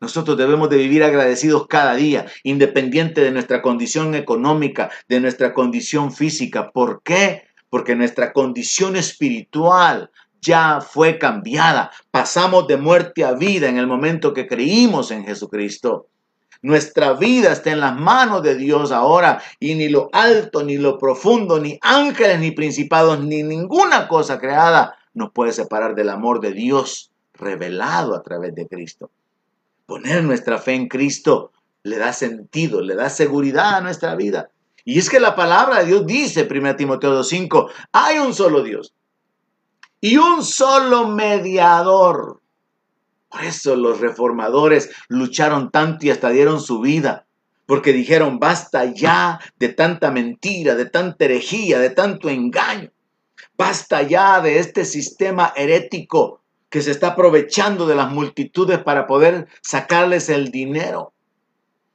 [0.00, 6.10] nosotros debemos de vivir agradecidos cada día, independiente de nuestra condición económica, de nuestra condición
[6.10, 6.70] física.
[6.70, 7.42] ¿Por qué?
[7.68, 10.10] Porque nuestra condición espiritual
[10.40, 11.90] ya fue cambiada.
[12.10, 16.06] Pasamos de muerte a vida en el momento que creímos en Jesucristo.
[16.62, 20.98] Nuestra vida está en las manos de Dios ahora y ni lo alto, ni lo
[20.98, 26.52] profundo, ni ángeles, ni principados, ni ninguna cosa creada nos puede separar del amor de
[26.52, 29.10] Dios revelado a través de Cristo.
[29.86, 34.50] Poner nuestra fe en Cristo le da sentido, le da seguridad a nuestra vida.
[34.84, 38.94] Y es que la palabra de Dios dice, 1 Timoteo 2.5, hay un solo Dios
[40.00, 42.40] y un solo mediador.
[43.28, 47.26] Por eso los reformadores lucharon tanto y hasta dieron su vida,
[47.66, 52.90] porque dijeron, basta ya de tanta mentira, de tanta herejía, de tanto engaño.
[53.56, 56.40] Basta ya de este sistema herético
[56.70, 61.12] que se está aprovechando de las multitudes para poder sacarles el dinero,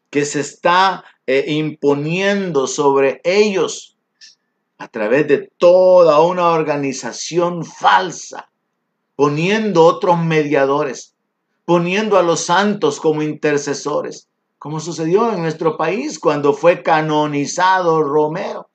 [0.09, 3.94] que se está eh, imponiendo sobre ellos
[4.77, 8.49] a través de toda una organización falsa,
[9.15, 11.15] poniendo otros mediadores,
[11.63, 14.27] poniendo a los santos como intercesores,
[14.59, 18.69] como sucedió en nuestro país cuando fue canonizado Romero.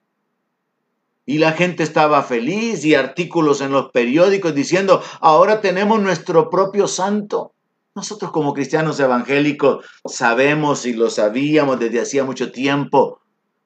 [1.27, 6.89] Y la gente estaba feliz y artículos en los periódicos diciendo, ahora tenemos nuestro propio
[6.89, 7.53] santo.
[7.95, 13.21] Nosotros como cristianos evangélicos sabemos y lo sabíamos desde hacía mucho tiempo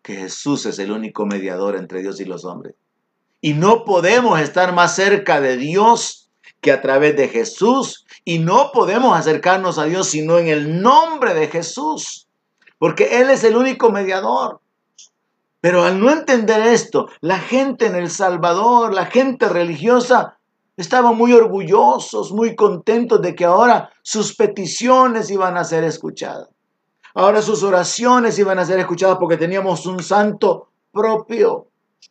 [0.05, 2.75] que Jesús es el único mediador entre Dios y los hombres.
[3.41, 6.31] Y no podemos estar más cerca de Dios
[6.61, 8.05] que a través de Jesús.
[8.23, 12.29] Y no podemos acercarnos a Dios sino en el nombre de Jesús.
[12.79, 14.61] Porque Él es el único mediador.
[15.63, 20.37] Pero al no entender esto, la gente en El Salvador, la gente religiosa,
[20.77, 26.54] estaban muy orgullosos, muy contentos de que ahora sus peticiones iban a ser escuchadas.
[27.17, 31.69] Ahora sus oraciones iban a ser escuchadas porque teníamos un santo propio.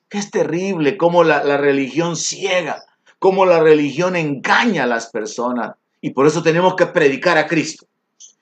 [0.08, 2.84] Que es terrible cómo la, religión ciega,
[3.20, 5.76] cómo la religión engaña a las personas.
[6.00, 7.86] Y por eso tenemos que predicar a Cristo.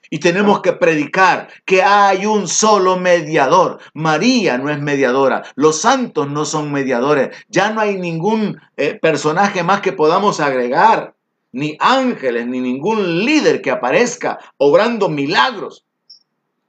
[0.08, 3.80] Y tenemos que predicar que hay un solo mediador.
[3.94, 5.42] María no es mediadora.
[5.56, 7.34] Los santos no son mediadores.
[7.48, 11.14] Ya no hay ningún eh, personaje más que podamos agregar.
[11.50, 15.84] Ni ángeles, ni ningún líder que aparezca obrando milagros.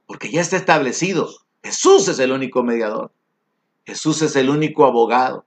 [0.06, 1.28] Porque ya está establecido.
[1.62, 3.12] Jesús es el único mediador.
[3.86, 5.44] Jesús es el único abogado.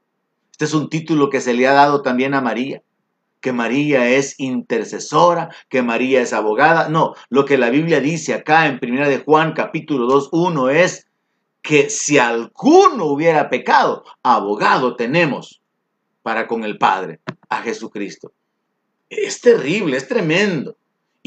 [0.51, 2.81] Este es un título que se le ha dado también a María
[3.41, 6.89] que María es intercesora, que María es abogada.
[6.89, 11.07] No, lo que la Biblia dice acá en 1 de Juan capítulo 2, 1 es
[11.61, 15.61] que si alguno hubiera pecado, abogado tenemos
[16.23, 18.31] para con el Padre, a Jesucristo.
[19.09, 20.76] Es terrible, es tremendo.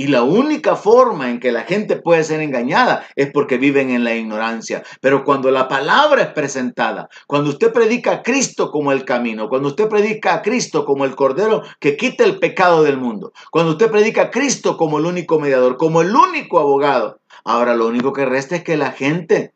[0.01, 4.03] Y la única forma en que la gente puede ser engañada es porque viven en
[4.03, 4.83] la ignorancia.
[5.03, 9.69] Pero cuando la palabra es presentada, cuando usted predica a Cristo como el camino, cuando
[9.69, 13.91] usted predica a Cristo como el Cordero que quita el pecado del mundo, cuando usted
[13.91, 18.25] predica a Cristo como el único mediador, como el único abogado, ahora lo único que
[18.25, 19.53] resta es que la gente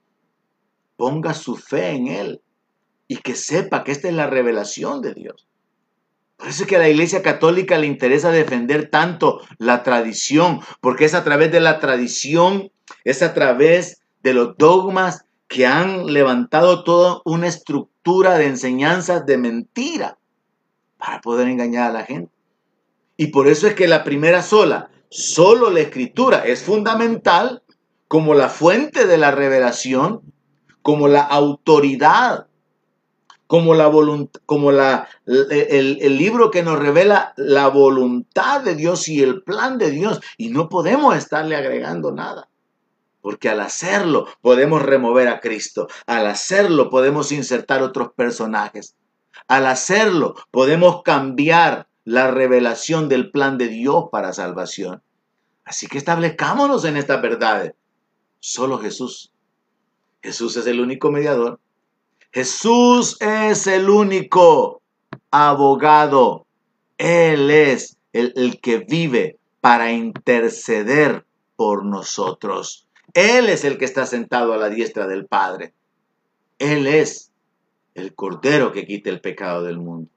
[0.99, 2.43] ponga su fe en Él
[3.09, 5.47] y que sepa que esta es la revelación de Dios.
[6.37, 11.05] Por eso es que a la Iglesia Católica le interesa defender tanto la tradición, porque
[11.05, 12.71] es a través de la tradición,
[13.05, 19.39] es a través de los dogmas que han levantado toda una estructura de enseñanzas de
[19.39, 20.19] mentira
[20.99, 22.33] para poder engañar a la gente.
[23.17, 27.63] Y por eso es que la primera sola, solo la escritura, es fundamental
[28.09, 30.21] como la fuente de la revelación,
[30.83, 32.49] como la autoridad
[33.55, 33.89] como, la
[34.47, 39.79] como la, el, el, libro que nos revela la voluntad de Dios y el plan
[39.79, 40.21] de Dios.
[40.37, 42.49] Y no podemos estarle agregando nada.
[43.21, 45.87] Porque al hacerlo podemos remover a Cristo.
[46.05, 48.97] Al hacerlo podemos insertar otros personajes.
[49.47, 55.01] Al hacerlo, podemos cambiar la revelación del plan de Dios para salvación.
[55.65, 57.75] Así que establezcámonos en estas verdades.
[58.41, 59.33] Solo Jesús.
[60.23, 61.61] Jesús es el único mediador.
[62.35, 64.83] Jesús es el único
[65.31, 66.47] abogado.
[66.99, 71.25] Él es el, que vive para interceder
[71.55, 72.89] por nosotros.
[73.13, 75.75] Él es el que está sentado a la diestra del Padre.
[76.59, 77.31] Él es
[77.95, 80.11] el Cordero que quita el pecado del mundo.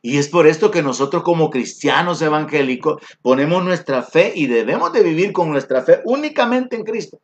[0.00, 5.02] Y es por esto que nosotros como cristianos evangélicos ponemos nuestra fe y debemos de
[5.02, 7.18] vivir con nuestra fe únicamente en Cristo.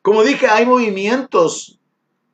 [0.00, 1.77] Como dije, hay movimientos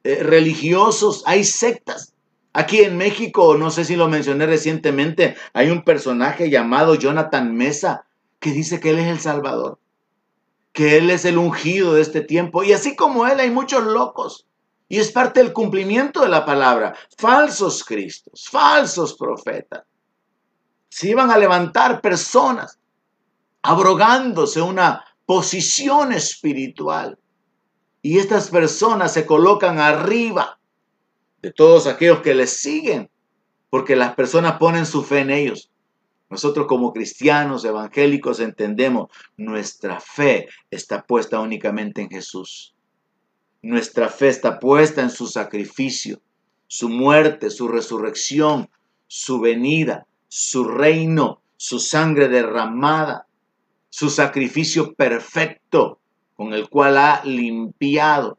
[0.05, 2.13] eh, religiosos, hay sectas.
[2.53, 8.07] Aquí en México, no sé si lo mencioné recientemente, hay un personaje llamado Jonathan Mesa
[8.39, 9.79] que dice que él es el Salvador,
[10.73, 12.63] que él es el ungido de este tiempo.
[12.63, 14.47] Y así como él hay muchos locos
[14.89, 16.95] y es parte del cumplimiento de la palabra.
[17.17, 19.83] Falsos cristos, falsos profetas.
[20.89, 22.79] Se iban a levantar personas
[23.63, 27.19] abrogándose una posición espiritual.
[28.05, 30.61] Y estas personas se colocan arriba
[31.41, 33.09] de todos aquellos que les siguen,
[33.71, 35.71] porque las personas ponen su fe en ellos.
[36.29, 42.75] Nosotros como cristianos evangélicos entendemos, nuestra fe está puesta únicamente en Jesús.
[43.63, 46.21] Nuestra fe está puesta en su sacrificio,
[46.67, 48.69] su muerte, su resurrección,
[49.07, 53.29] su venida, su reino, su sangre derramada,
[53.89, 56.01] su sacrificio perfecto
[56.35, 58.39] con el cual ha limpiado,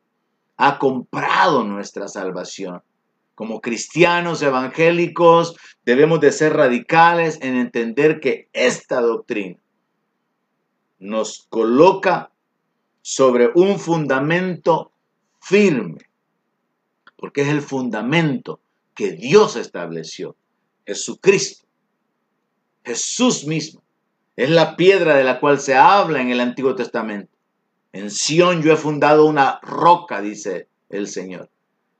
[0.57, 2.81] ha comprado nuestra salvación.
[3.35, 9.57] Como cristianos evangélicos debemos de ser radicales en entender que esta doctrina
[10.99, 12.31] nos coloca
[13.01, 14.91] sobre un fundamento
[15.39, 16.09] firme,
[17.17, 18.61] porque es el fundamento
[18.95, 20.35] que Dios estableció,
[20.85, 21.67] Jesucristo,
[22.83, 23.83] Jesús mismo,
[24.35, 27.34] es la piedra de la cual se habla en el Antiguo Testamento.
[27.95, 31.49] En Sión yo he fundado una roca, dice el Señor.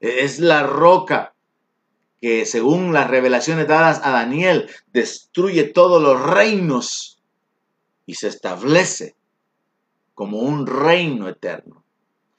[0.02, 1.34] Es la roca
[2.20, 7.24] que según las revelaciones dadas a Daniel destruye todos los reinos
[8.06, 9.16] y se establece
[10.14, 11.86] como un reino eterno.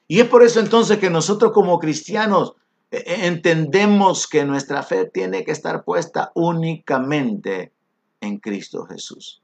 [0.07, 2.53] Y es por eso entonces que nosotros como cristianos
[2.91, 7.73] eh, eh, entendemos que nuestra fe tiene que estar puesta únicamente
[8.21, 9.41] en Cristo Jesús.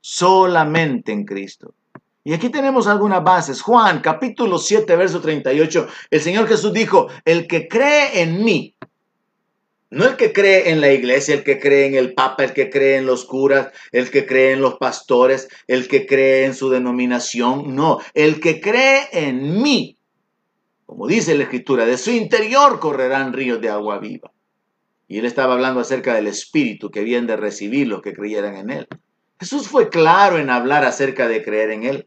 [0.00, 1.74] Solamente en Cristo.
[2.22, 3.62] Y aquí tenemos algunas bases.
[3.62, 5.88] Juan capítulo 7, verso 38.
[6.10, 8.74] El Señor Jesús dijo, el que cree en mí,
[9.92, 12.70] no el que cree en la iglesia, el que cree en el papa, el que
[12.70, 16.70] cree en los curas, el que cree en los pastores, el que cree en su
[16.70, 17.74] denominación.
[17.74, 19.96] No, el que cree en mí.
[20.86, 24.30] Como dice la escritura, de su interior correrán ríos de agua viva.
[25.08, 28.70] Y él estaba hablando acerca del espíritu que habían de recibir los que creyeran en
[28.70, 28.88] él.
[29.40, 32.06] Jesús fue claro en hablar acerca de creer en él.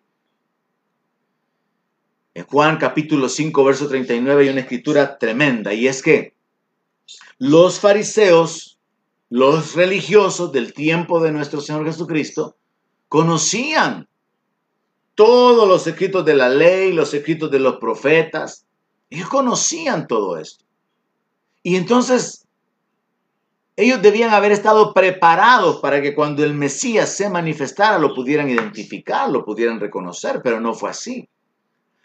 [2.36, 6.34] En Juan capítulo 5, verso 39 hay una escritura tremenda y es que
[7.38, 8.80] los fariseos,
[9.30, 12.56] los religiosos del tiempo de nuestro Señor Jesucristo,
[13.08, 14.08] conocían
[15.14, 18.66] todos los escritos de la ley, los escritos de los profetas.
[19.12, 20.66] Ellos conocían todo esto.
[21.62, 22.48] Y entonces
[23.76, 29.30] ellos debían haber estado preparados para que cuando el Mesías se manifestara lo pudieran identificar,
[29.30, 31.30] lo pudieran reconocer, pero no fue así.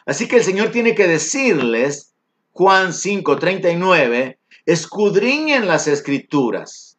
[0.09, 2.14] Así que el Señor tiene que decirles,
[2.52, 6.96] Juan 5:39, escudriñen las escrituras,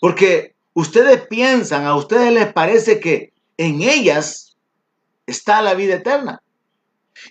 [0.00, 4.56] porque ustedes piensan, a ustedes les parece que en ellas
[5.26, 6.40] está la vida eterna.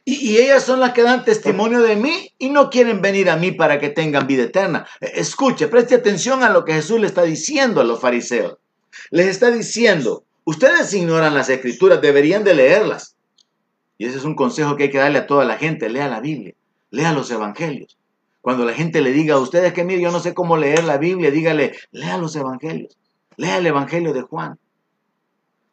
[0.04, 3.54] Y, ellas son las que dan testimonio de mí y no quieren venir a mí
[3.54, 4.86] para que tengan vida eterna.
[5.00, 8.58] E, escuche, preste atención a lo que Jesús le está diciendo a los fariseos.
[9.12, 13.15] Les está diciendo, ustedes ignoran las escrituras, deberían de leerlas.
[13.98, 16.20] Y ese es un consejo que hay que darle a toda la gente, lea la
[16.20, 16.54] Biblia,
[16.92, 17.98] lea los evangelios.
[18.42, 20.98] Cuando la gente le diga a ustedes que mire, yo no sé cómo leer la
[20.98, 22.98] Biblia, dígale, lea los evangelios,
[23.38, 24.60] lea el evangelio de Juan.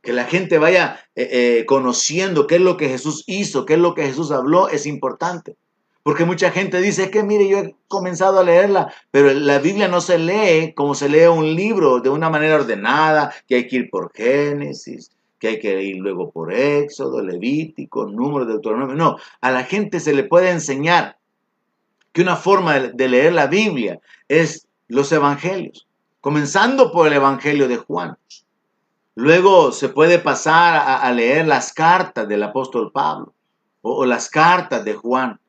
[0.01, 3.79] Que la gente vaya eh, eh, conociendo qué es lo que Jesús hizo, qué es
[3.79, 5.57] lo que Jesús habló, es importante.
[6.03, 9.87] Porque mucha gente dice, es que mire, yo he comenzado a leerla, pero la Biblia
[9.87, 13.77] no se lee como se lee un libro, de una manera ordenada, que hay que
[13.77, 15.13] ir por Génesis,
[15.43, 18.95] que hay que ir luego por Éxodo, Levítico, Número, de Deuteronomio.
[18.95, 21.19] No, a la gente se le puede enseñar
[22.13, 25.89] que una forma de leer la Biblia es los evangelios,
[26.21, 28.17] comenzando por el evangelio de Juan.
[29.17, 33.35] Luego se puede pasar a, leer las cartas del apóstol Pablo
[33.81, 35.41] o, las cartas de Juan.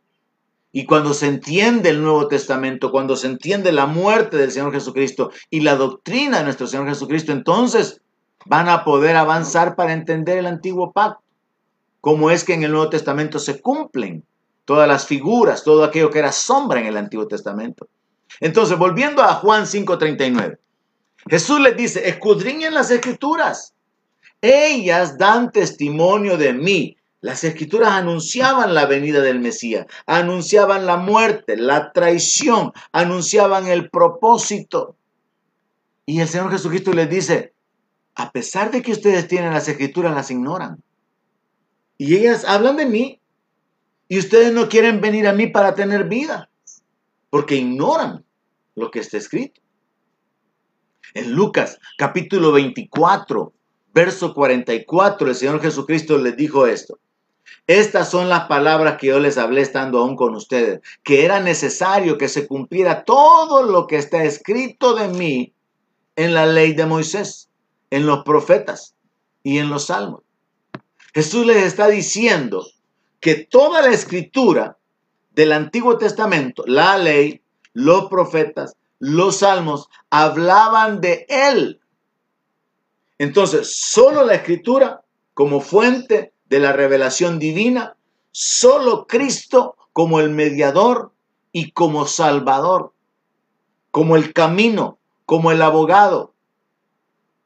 [0.71, 5.29] Y cuando se entiende el Nuevo Testamento, cuando se entiende la muerte del Señor Jesucristo
[5.51, 8.01] y la doctrina de nuestro Señor Jesucristo, entonces
[8.45, 11.23] van a poder avanzar para entender el antiguo pacto.
[12.01, 14.25] Cómo es que en el Nuevo Testamento se cumplen
[14.65, 17.87] todas las figuras, todo aquello que era sombra en el Antiguo Testamento.
[18.39, 20.57] Entonces, volviendo a Juan 5:39,
[21.29, 23.73] Jesús les dice, escudriñen las escrituras.
[24.41, 26.97] Ellas dan testimonio de mí.
[27.21, 34.97] Las escrituras anunciaban la venida del Mesías, anunciaban la muerte, la traición, anunciaban el propósito.
[36.05, 37.52] Y el Señor Jesucristo les dice,
[38.15, 40.83] a pesar de que ustedes tienen las escrituras, las ignoran.
[41.97, 43.19] Y ellas hablan de mí.
[44.07, 46.49] Y ustedes no quieren venir a mí para tener vida,
[47.29, 48.23] porque ignoran
[48.75, 49.61] lo que está escrito.
[51.13, 53.53] En Lucas capítulo 24,
[53.93, 56.99] verso 44, el Señor Jesucristo les dijo esto.
[57.67, 62.17] Estas son las palabras que yo les hablé estando aún con ustedes, que era necesario
[62.17, 65.53] que se cumpliera todo lo que está escrito de mí
[66.15, 67.49] en la ley de Moisés,
[67.93, 68.95] en los profetas
[69.43, 70.23] y en los salmos.
[71.13, 72.65] Jesús les está diciendo
[73.19, 74.79] que toda la escritura
[75.35, 81.81] del Antiguo Testamento, la ley, los profetas, los salmos, hablaban de Él.
[83.19, 85.03] Entonces, solo la escritura
[85.35, 87.95] como fuente de la revelación divina,
[88.31, 91.11] solo Cristo como el mediador
[91.51, 92.91] y como salvador,
[93.91, 96.32] como el camino, como el abogado.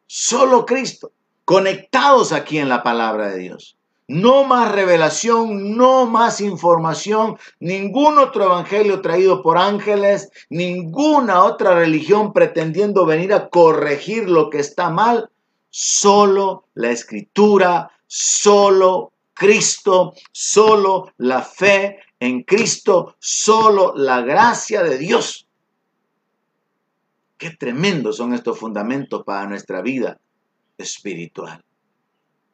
[0.07, 1.11] Solo Cristo,
[1.45, 3.77] conectados aquí en la palabra de Dios.
[4.07, 12.31] No más revelación, no más información, ningún otro evangelio traído por ángeles, ninguna otra religión
[12.31, 15.29] pretendiendo venir a corregir lo que está mal,
[15.69, 25.46] solo la escritura solo Cristo, solo la fe en Cristo, solo la gracia de Dios.
[27.37, 30.19] Qué tremendos son estos fundamentos para nuestra vida
[30.77, 31.63] espiritual.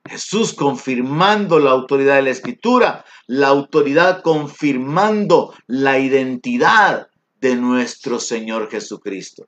[0.05, 7.07] Jesús confirmando la autoridad de la escritura, la autoridad confirmando la identidad
[7.39, 9.47] de nuestro Señor Jesucristo.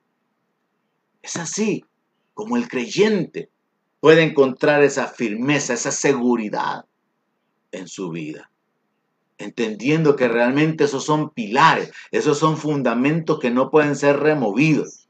[1.20, 1.84] Es así
[2.32, 3.50] como el creyente
[4.00, 6.86] puede encontrar esa firmeza, esa seguridad
[7.72, 8.50] en su vida.
[9.38, 15.05] Entendiendo que realmente esos son pilares, esos son fundamentos que no pueden ser removidos,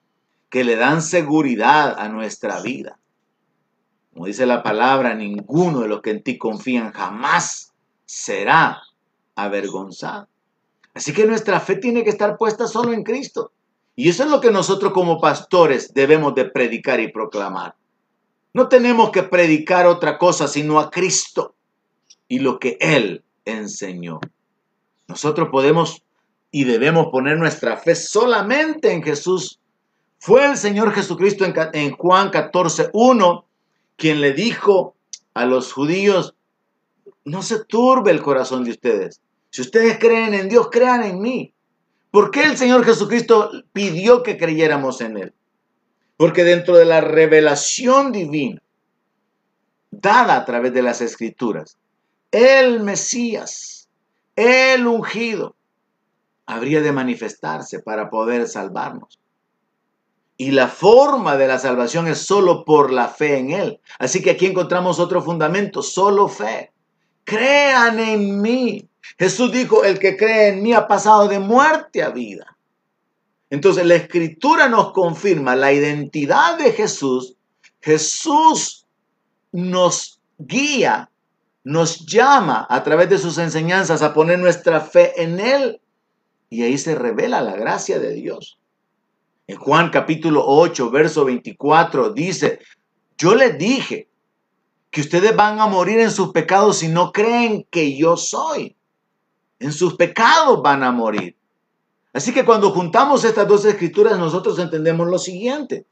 [0.50, 2.98] que le dan seguridad a nuestra vida.
[4.12, 7.72] Como dice la palabra, ninguno de los que en ti confían jamás
[8.06, 8.82] será
[9.34, 10.28] avergonzado.
[10.94, 13.52] Así que nuestra fe tiene que estar puesta solo en Cristo.
[13.94, 17.74] Y eso es lo que nosotros como pastores debemos de predicar y proclamar.
[18.54, 21.54] No tenemos que predicar otra cosa sino a Cristo
[22.28, 24.20] y lo que Él enseñó.
[25.08, 26.02] Nosotros podemos
[26.50, 29.60] y debemos poner nuestra fe solamente en Jesús.
[30.18, 33.46] Fue el Señor Jesucristo en, Juan 14, 1
[33.96, 34.94] quien le dijo
[35.34, 36.34] a los judíos,
[37.24, 39.20] no se turbe el corazón de ustedes.
[39.50, 41.54] Si ustedes creen en Dios, crean en mí.
[42.10, 45.34] ¿Por qué el Señor Jesucristo pidió que creyéramos en Él?
[46.16, 48.62] Porque dentro de la revelación divina,
[49.90, 51.78] dada a través de las escrituras,
[52.30, 53.88] el Mesías,
[54.34, 55.56] el ungido,
[56.46, 59.18] habría de manifestarse para poder salvarnos.
[60.36, 63.80] Y la forma de la salvación es solo por la fe en Él.
[63.98, 66.72] Así que aquí encontramos otro fundamento, solo fe.
[67.24, 68.88] Crean en mí.
[69.18, 72.56] Jesús dijo, el que cree en mí ha pasado de muerte a vida.
[73.48, 77.36] Entonces la escritura nos confirma la identidad de Jesús.
[77.80, 78.86] Jesús
[79.52, 81.10] nos guía,
[81.64, 85.80] nos llama a través de sus enseñanzas a poner nuestra fe en Él.
[86.50, 88.58] Y ahí se revela la gracia de Dios.
[89.48, 92.58] En Juan capítulo 8, verso 24 dice,
[93.16, 94.08] yo les dije
[94.90, 98.76] que ustedes van a morir en sus pecados si no creen que yo soy.
[99.60, 101.36] En sus pecados van a morir.
[102.12, 105.86] Así que cuando juntamos estas dos escrituras, nosotros entendemos lo siguiente.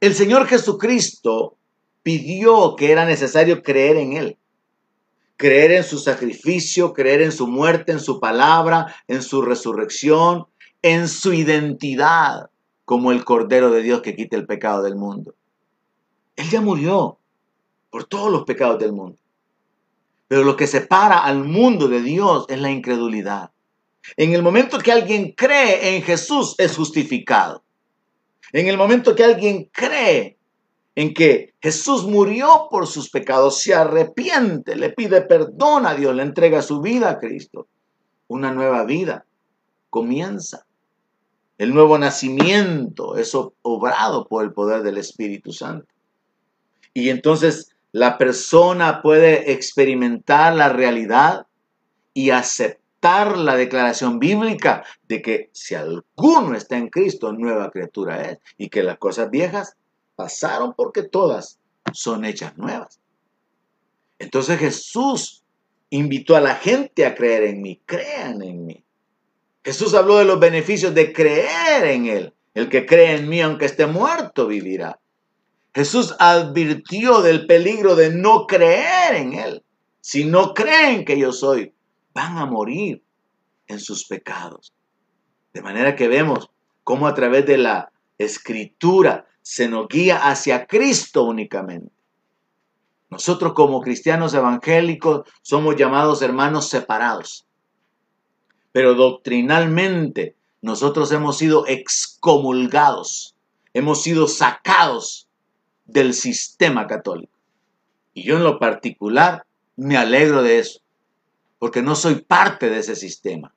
[0.00, 1.56] El Señor Jesucristo
[2.02, 4.38] pidió que era necesario creer en Él.
[5.36, 10.46] Creer en su sacrificio, creer en su muerte, en su palabra, en su resurrección,
[10.82, 12.50] en su identidad
[12.84, 15.34] como el Cordero de Dios que quita el pecado del mundo.
[16.36, 17.18] Él ya murió
[17.90, 19.18] por todos los pecados del mundo.
[20.28, 23.50] Pero lo que separa al mundo de Dios es la incredulidad.
[24.16, 27.62] En el momento que alguien cree en Jesús es justificado.
[28.52, 30.38] En el momento que alguien cree
[30.94, 36.22] en que Jesús murió por sus pecados, se arrepiente, le pide perdón a Dios, le
[36.22, 37.68] entrega su vida a Cristo.
[38.26, 39.24] una nueva vida
[39.88, 40.67] comienza.
[41.58, 45.92] El nuevo nacimiento es obrado por el poder del Espíritu Santo.
[46.94, 51.46] Y entonces la persona puede experimentar la realidad
[52.14, 58.38] y aceptar la declaración bíblica de que si alguno está en Cristo, nueva criatura es.
[58.56, 59.76] Y que las cosas viejas
[60.14, 61.58] pasaron porque todas
[61.92, 63.00] son hechas nuevas.
[64.20, 65.44] Entonces Jesús
[65.90, 67.80] invitó a la gente a creer en mí.
[67.84, 68.84] Crean en mí.
[69.68, 72.34] Jesús habló de los beneficios de creer en Él.
[72.54, 74.98] El que cree en mí, aunque esté muerto, vivirá.
[75.74, 79.62] Jesús advirtió del peligro de no creer en Él.
[80.00, 81.74] Si no creen que yo soy,
[82.14, 83.04] van a morir
[83.66, 84.72] en sus pecados.
[85.52, 86.48] De manera que vemos
[86.82, 91.92] cómo a través de la escritura se nos guía hacia Cristo únicamente.
[93.10, 97.47] Nosotros como cristianos evangélicos somos llamados hermanos separados.
[98.78, 103.34] Pero doctrinalmente nosotros hemos sido excomulgados,
[103.74, 105.26] hemos sido sacados
[105.84, 107.32] del sistema católico.
[108.14, 110.78] Y yo en lo particular me alegro de eso,
[111.58, 113.52] porque no soy parte de ese sistema.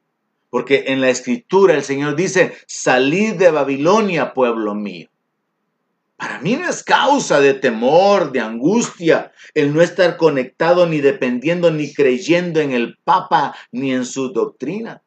[0.50, 5.08] Porque en la escritura el Señor dice, salid de Babilonia, pueblo mío.
[6.18, 11.70] Para mí no es causa de temor, de angustia, el no estar conectado ni dependiendo
[11.70, 15.04] ni creyendo en el Papa ni en su doctrina.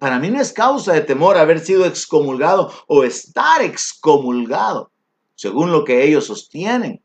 [0.00, 4.90] Para mí, no es causa de temor haber sido excomulgado o estar excomulgado,
[5.36, 7.00] según lo que ellos sostienen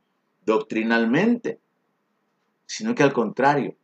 [0.45, 1.59] doctrinalmente,
[2.65, 3.75] sino que al contrario,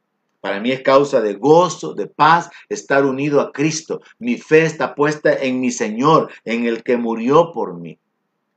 [0.41, 4.01] para mí es causa de gozo, de paz, estar unido a Cristo.
[4.17, 7.99] Mi fe está puesta en mi Señor, en el que murió por mí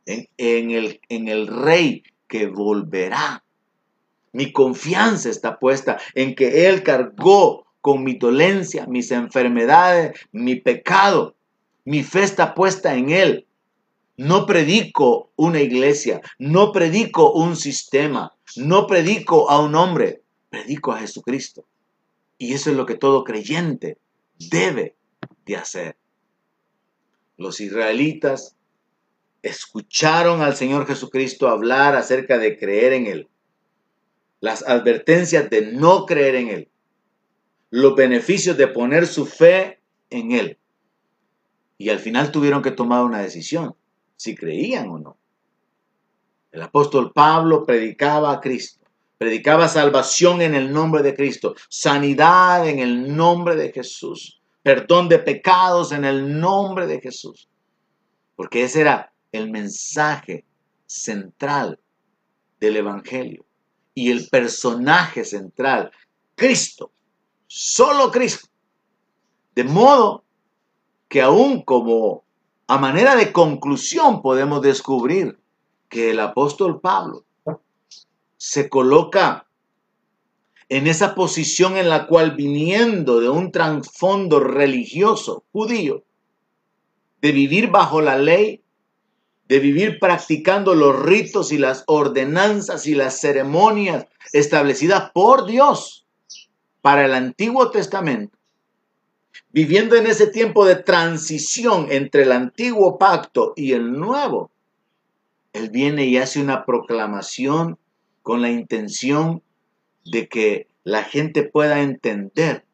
[0.06, 3.44] en, el, en el Rey que volverá.
[4.32, 11.34] Mi confianza está puesta en que Él cargó con mi dolencia, mis enfermedades, mi pecado.
[11.86, 13.46] Mi fe está puesta en Él.
[14.18, 20.20] No predico una iglesia, no predico un sistema, no predico a un hombre,
[20.50, 21.64] predico a Jesucristo.
[22.36, 23.96] Y eso es lo que todo creyente
[24.38, 24.94] debe
[25.46, 25.96] de hacer.
[27.38, 28.54] Los israelitas
[29.40, 33.28] escucharon al Señor Jesucristo hablar acerca de creer en Él,
[34.40, 36.68] las advertencias de no creer en Él,
[37.70, 40.58] los beneficios de poner su fe en Él.
[41.76, 43.74] Y al final tuvieron que tomar una decisión,
[44.16, 45.16] si creían o no.
[46.50, 48.86] El apóstol Pablo predicaba a Cristo,
[49.18, 55.18] predicaba salvación en el nombre de Cristo, sanidad en el nombre de Jesús, perdón de
[55.18, 57.48] pecados en el nombre de Jesús.
[58.34, 60.44] Porque ese era el mensaje
[60.86, 61.78] central
[62.60, 63.44] del Evangelio
[63.94, 65.90] y el personaje central,
[66.34, 66.92] Cristo,
[67.48, 68.46] solo Cristo.
[69.56, 70.22] De modo
[71.08, 72.22] que aún como
[72.68, 75.40] a manera de conclusión podemos descubrir
[75.88, 77.24] que el apóstol Pablo
[78.36, 79.48] se coloca
[80.68, 86.04] en esa posición en la cual viniendo de un trasfondo religioso judío,
[87.22, 88.62] de vivir bajo la ley,
[89.48, 96.06] de vivir practicando los ritos y las ordenanzas y las ceremonias establecidas por Dios
[96.80, 98.36] para el Antiguo Testamento,
[99.50, 104.50] viviendo en ese tiempo de transición entre el antiguo pacto y el nuevo,
[105.52, 107.78] Él viene y hace una proclamación
[108.22, 109.42] con la intención
[110.04, 112.64] de que la gente pueda entender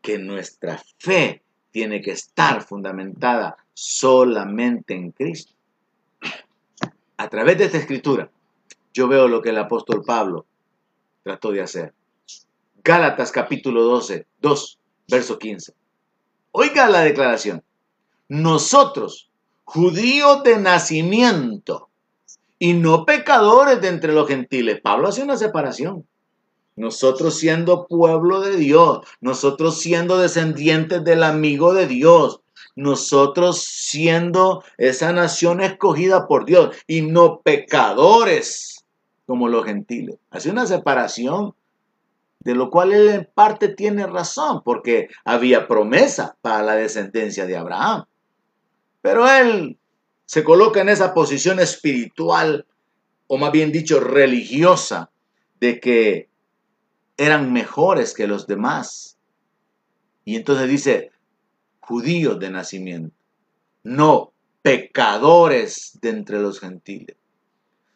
[0.00, 5.54] que nuestra fe tiene que estar fundamentada solamente en Cristo.
[7.16, 8.30] A través de esta escritura,
[8.92, 10.44] yo veo lo que el apóstol Pablo
[11.22, 11.94] trató de hacer.
[12.84, 14.78] Gálatas capítulo 12, 2,
[15.08, 15.72] verso 15.
[16.50, 17.62] Oiga la declaración.
[18.28, 19.30] Nosotros,
[19.62, 21.88] judíos de nacimiento
[22.58, 24.80] y no pecadores de entre los gentiles.
[24.80, 26.06] Pablo hace una separación.
[26.74, 32.40] Nosotros siendo pueblo de Dios, nosotros siendo descendientes del amigo de Dios,
[32.74, 38.84] nosotros siendo esa nación escogida por Dios y no pecadores
[39.26, 40.16] como los gentiles.
[40.30, 41.54] Hace una separación
[42.44, 47.56] de lo cual él en parte tiene razón, porque había promesa para la descendencia de
[47.56, 48.04] Abraham.
[49.00, 49.78] Pero él
[50.26, 52.66] se coloca en esa posición espiritual,
[53.28, 55.10] o más bien dicho, religiosa,
[55.60, 56.28] de que
[57.16, 59.18] eran mejores que los demás.
[60.24, 61.10] Y entonces dice,
[61.80, 63.14] judíos de nacimiento,
[63.84, 64.32] no
[64.62, 67.16] pecadores de entre los gentiles.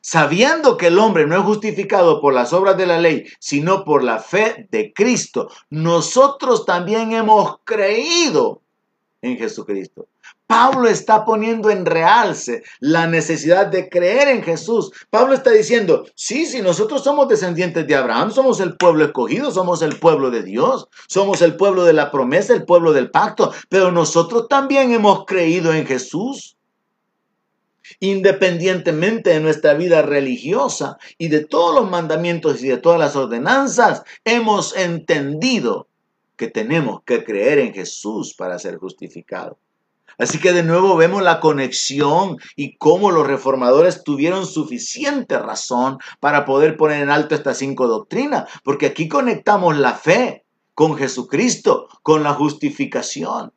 [0.07, 4.05] Sabiendo que el hombre no es justificado por las obras de la ley, sino por
[4.05, 8.63] la fe de Cristo, nosotros también hemos creído
[9.21, 10.07] en Jesucristo.
[10.47, 14.93] Pablo está poniendo en realce la necesidad de creer en Jesús.
[15.11, 19.83] Pablo está diciendo, sí, sí, nosotros somos descendientes de Abraham, somos el pueblo escogido, somos
[19.83, 23.91] el pueblo de Dios, somos el pueblo de la promesa, el pueblo del pacto, pero
[23.91, 26.56] nosotros también hemos creído en Jesús.
[28.01, 34.03] Independientemente de nuestra vida religiosa y de todos los mandamientos y de todas las ordenanzas,
[34.25, 35.89] hemos entendido
[36.37, 39.57] que tenemos que creer en Jesús para ser justificados.
[40.19, 46.47] Así que de nuevo vemos la conexión y cómo los reformadores tuvieron suficiente razón para
[46.47, 52.23] poder poner en alto estas cinco doctrinas, porque aquí conectamos la fe con Jesucristo, con
[52.23, 53.53] la justificación.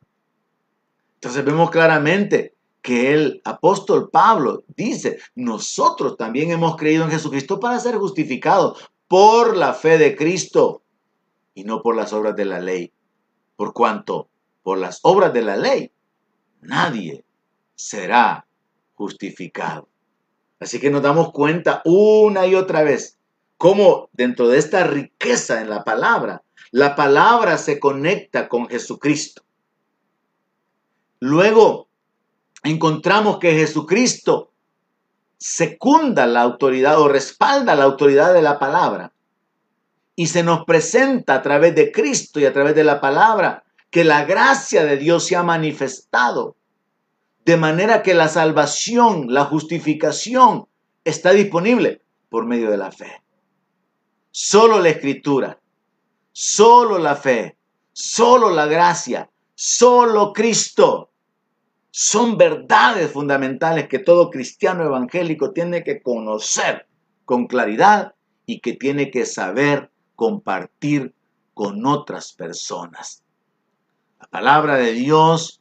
[1.14, 7.78] Entonces vemos claramente que el apóstol Pablo dice, nosotros también hemos creído en Jesucristo para
[7.78, 10.82] ser justificados por la fe de Cristo
[11.54, 12.92] y no por las obras de la ley.
[13.56, 14.28] Por cuanto,
[14.62, 15.92] por las obras de la ley,
[16.60, 17.24] nadie
[17.74, 18.46] será
[18.94, 19.88] justificado.
[20.58, 23.18] Así que nos damos cuenta una y otra vez
[23.56, 29.42] cómo dentro de esta riqueza en la palabra, la palabra se conecta con Jesucristo.
[31.18, 31.89] Luego
[32.62, 34.52] encontramos que Jesucristo
[35.38, 39.12] secunda la autoridad o respalda la autoridad de la palabra
[40.14, 44.04] y se nos presenta a través de Cristo y a través de la palabra que
[44.04, 46.56] la gracia de Dios se ha manifestado.
[47.44, 50.68] De manera que la salvación, la justificación
[51.04, 53.22] está disponible por medio de la fe.
[54.30, 55.58] Solo la escritura,
[56.32, 57.56] solo la fe,
[57.92, 61.09] solo la gracia, solo Cristo
[61.90, 66.86] son verdades fundamentales que todo cristiano evangélico tiene que conocer
[67.24, 68.14] con claridad
[68.46, 71.14] y que tiene que saber compartir
[71.54, 73.22] con otras personas.
[74.20, 75.60] La palabra de Dios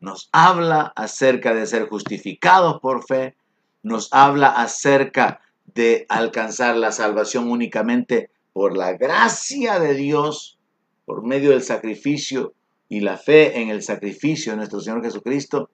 [0.00, 3.36] nos habla acerca de ser justificados por fe,
[3.82, 10.58] nos habla acerca de alcanzar la salvación únicamente por la gracia de Dios,
[11.04, 12.54] por medio del sacrificio
[12.88, 15.70] y la fe en el sacrificio de nuestro Señor Jesucristo.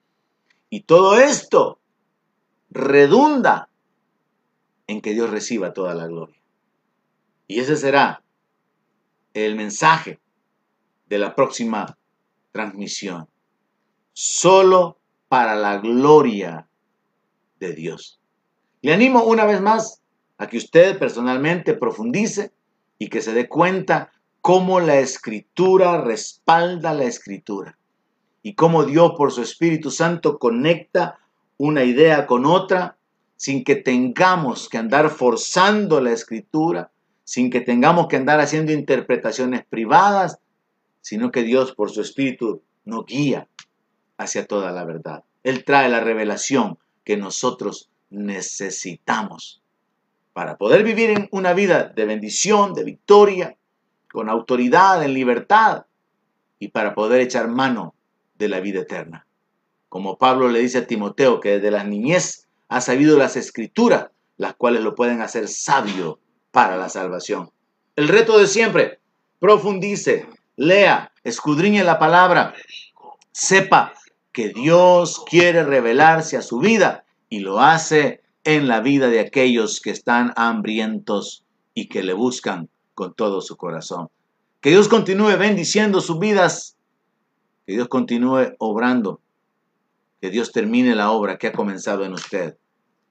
[0.69, 1.79] Y todo esto
[2.69, 3.69] redunda
[4.87, 6.39] en que Dios reciba toda la gloria.
[7.47, 8.23] Y ese será
[9.33, 10.19] el mensaje
[11.07, 11.97] de la próxima
[12.51, 13.27] transmisión.
[14.13, 16.67] Solo para la gloria
[17.59, 18.19] de Dios.
[18.81, 20.01] Le animo una vez más
[20.37, 22.51] a que usted personalmente profundice
[22.97, 24.11] y que se dé cuenta
[24.45, 27.79] cómo la escritura respalda la escritura
[28.43, 31.17] y cómo Dios por su Espíritu Santo conecta
[31.57, 32.95] una idea con otra
[33.37, 36.91] sin que tengamos que andar forzando la escritura,
[37.23, 40.37] sin que tengamos que andar haciendo interpretaciones privadas,
[41.01, 43.47] sino que Dios por su Espíritu nos guía
[44.15, 45.23] hacia toda la verdad.
[45.41, 49.63] Él trae la revelación que nosotros necesitamos
[50.33, 53.57] para poder vivir en una vida de bendición, de victoria,
[54.15, 55.87] con autoridad, en libertad,
[56.57, 57.93] y para poder echar mano
[58.35, 59.27] de la vida eterna.
[59.89, 64.07] Como Pablo le dice a Timoteo, que desde la niñez ha sabido las escrituras,
[64.37, 66.19] las cuales lo pueden hacer sabio
[66.51, 67.51] para la salvación.
[67.97, 68.99] El reto de siempre,
[69.39, 72.53] profundice, lea, escudriñe la palabra,
[73.33, 73.93] sepa
[74.31, 79.81] que Dios quiere revelarse a su vida y lo hace en la vida de aquellos
[79.81, 81.43] que están hambrientos
[81.73, 84.09] y que le buscan con todo su corazón.
[84.61, 86.75] Que Dios continúe bendiciendo sus vidas,
[87.67, 89.21] que Dios continúe obrando,
[90.19, 92.57] que Dios termine la obra que ha comenzado en usted.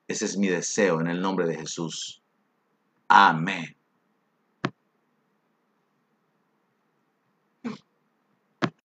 [0.09, 2.23] Ese es mi deseo en el nombre de Jesús.
[3.07, 3.74] Amén.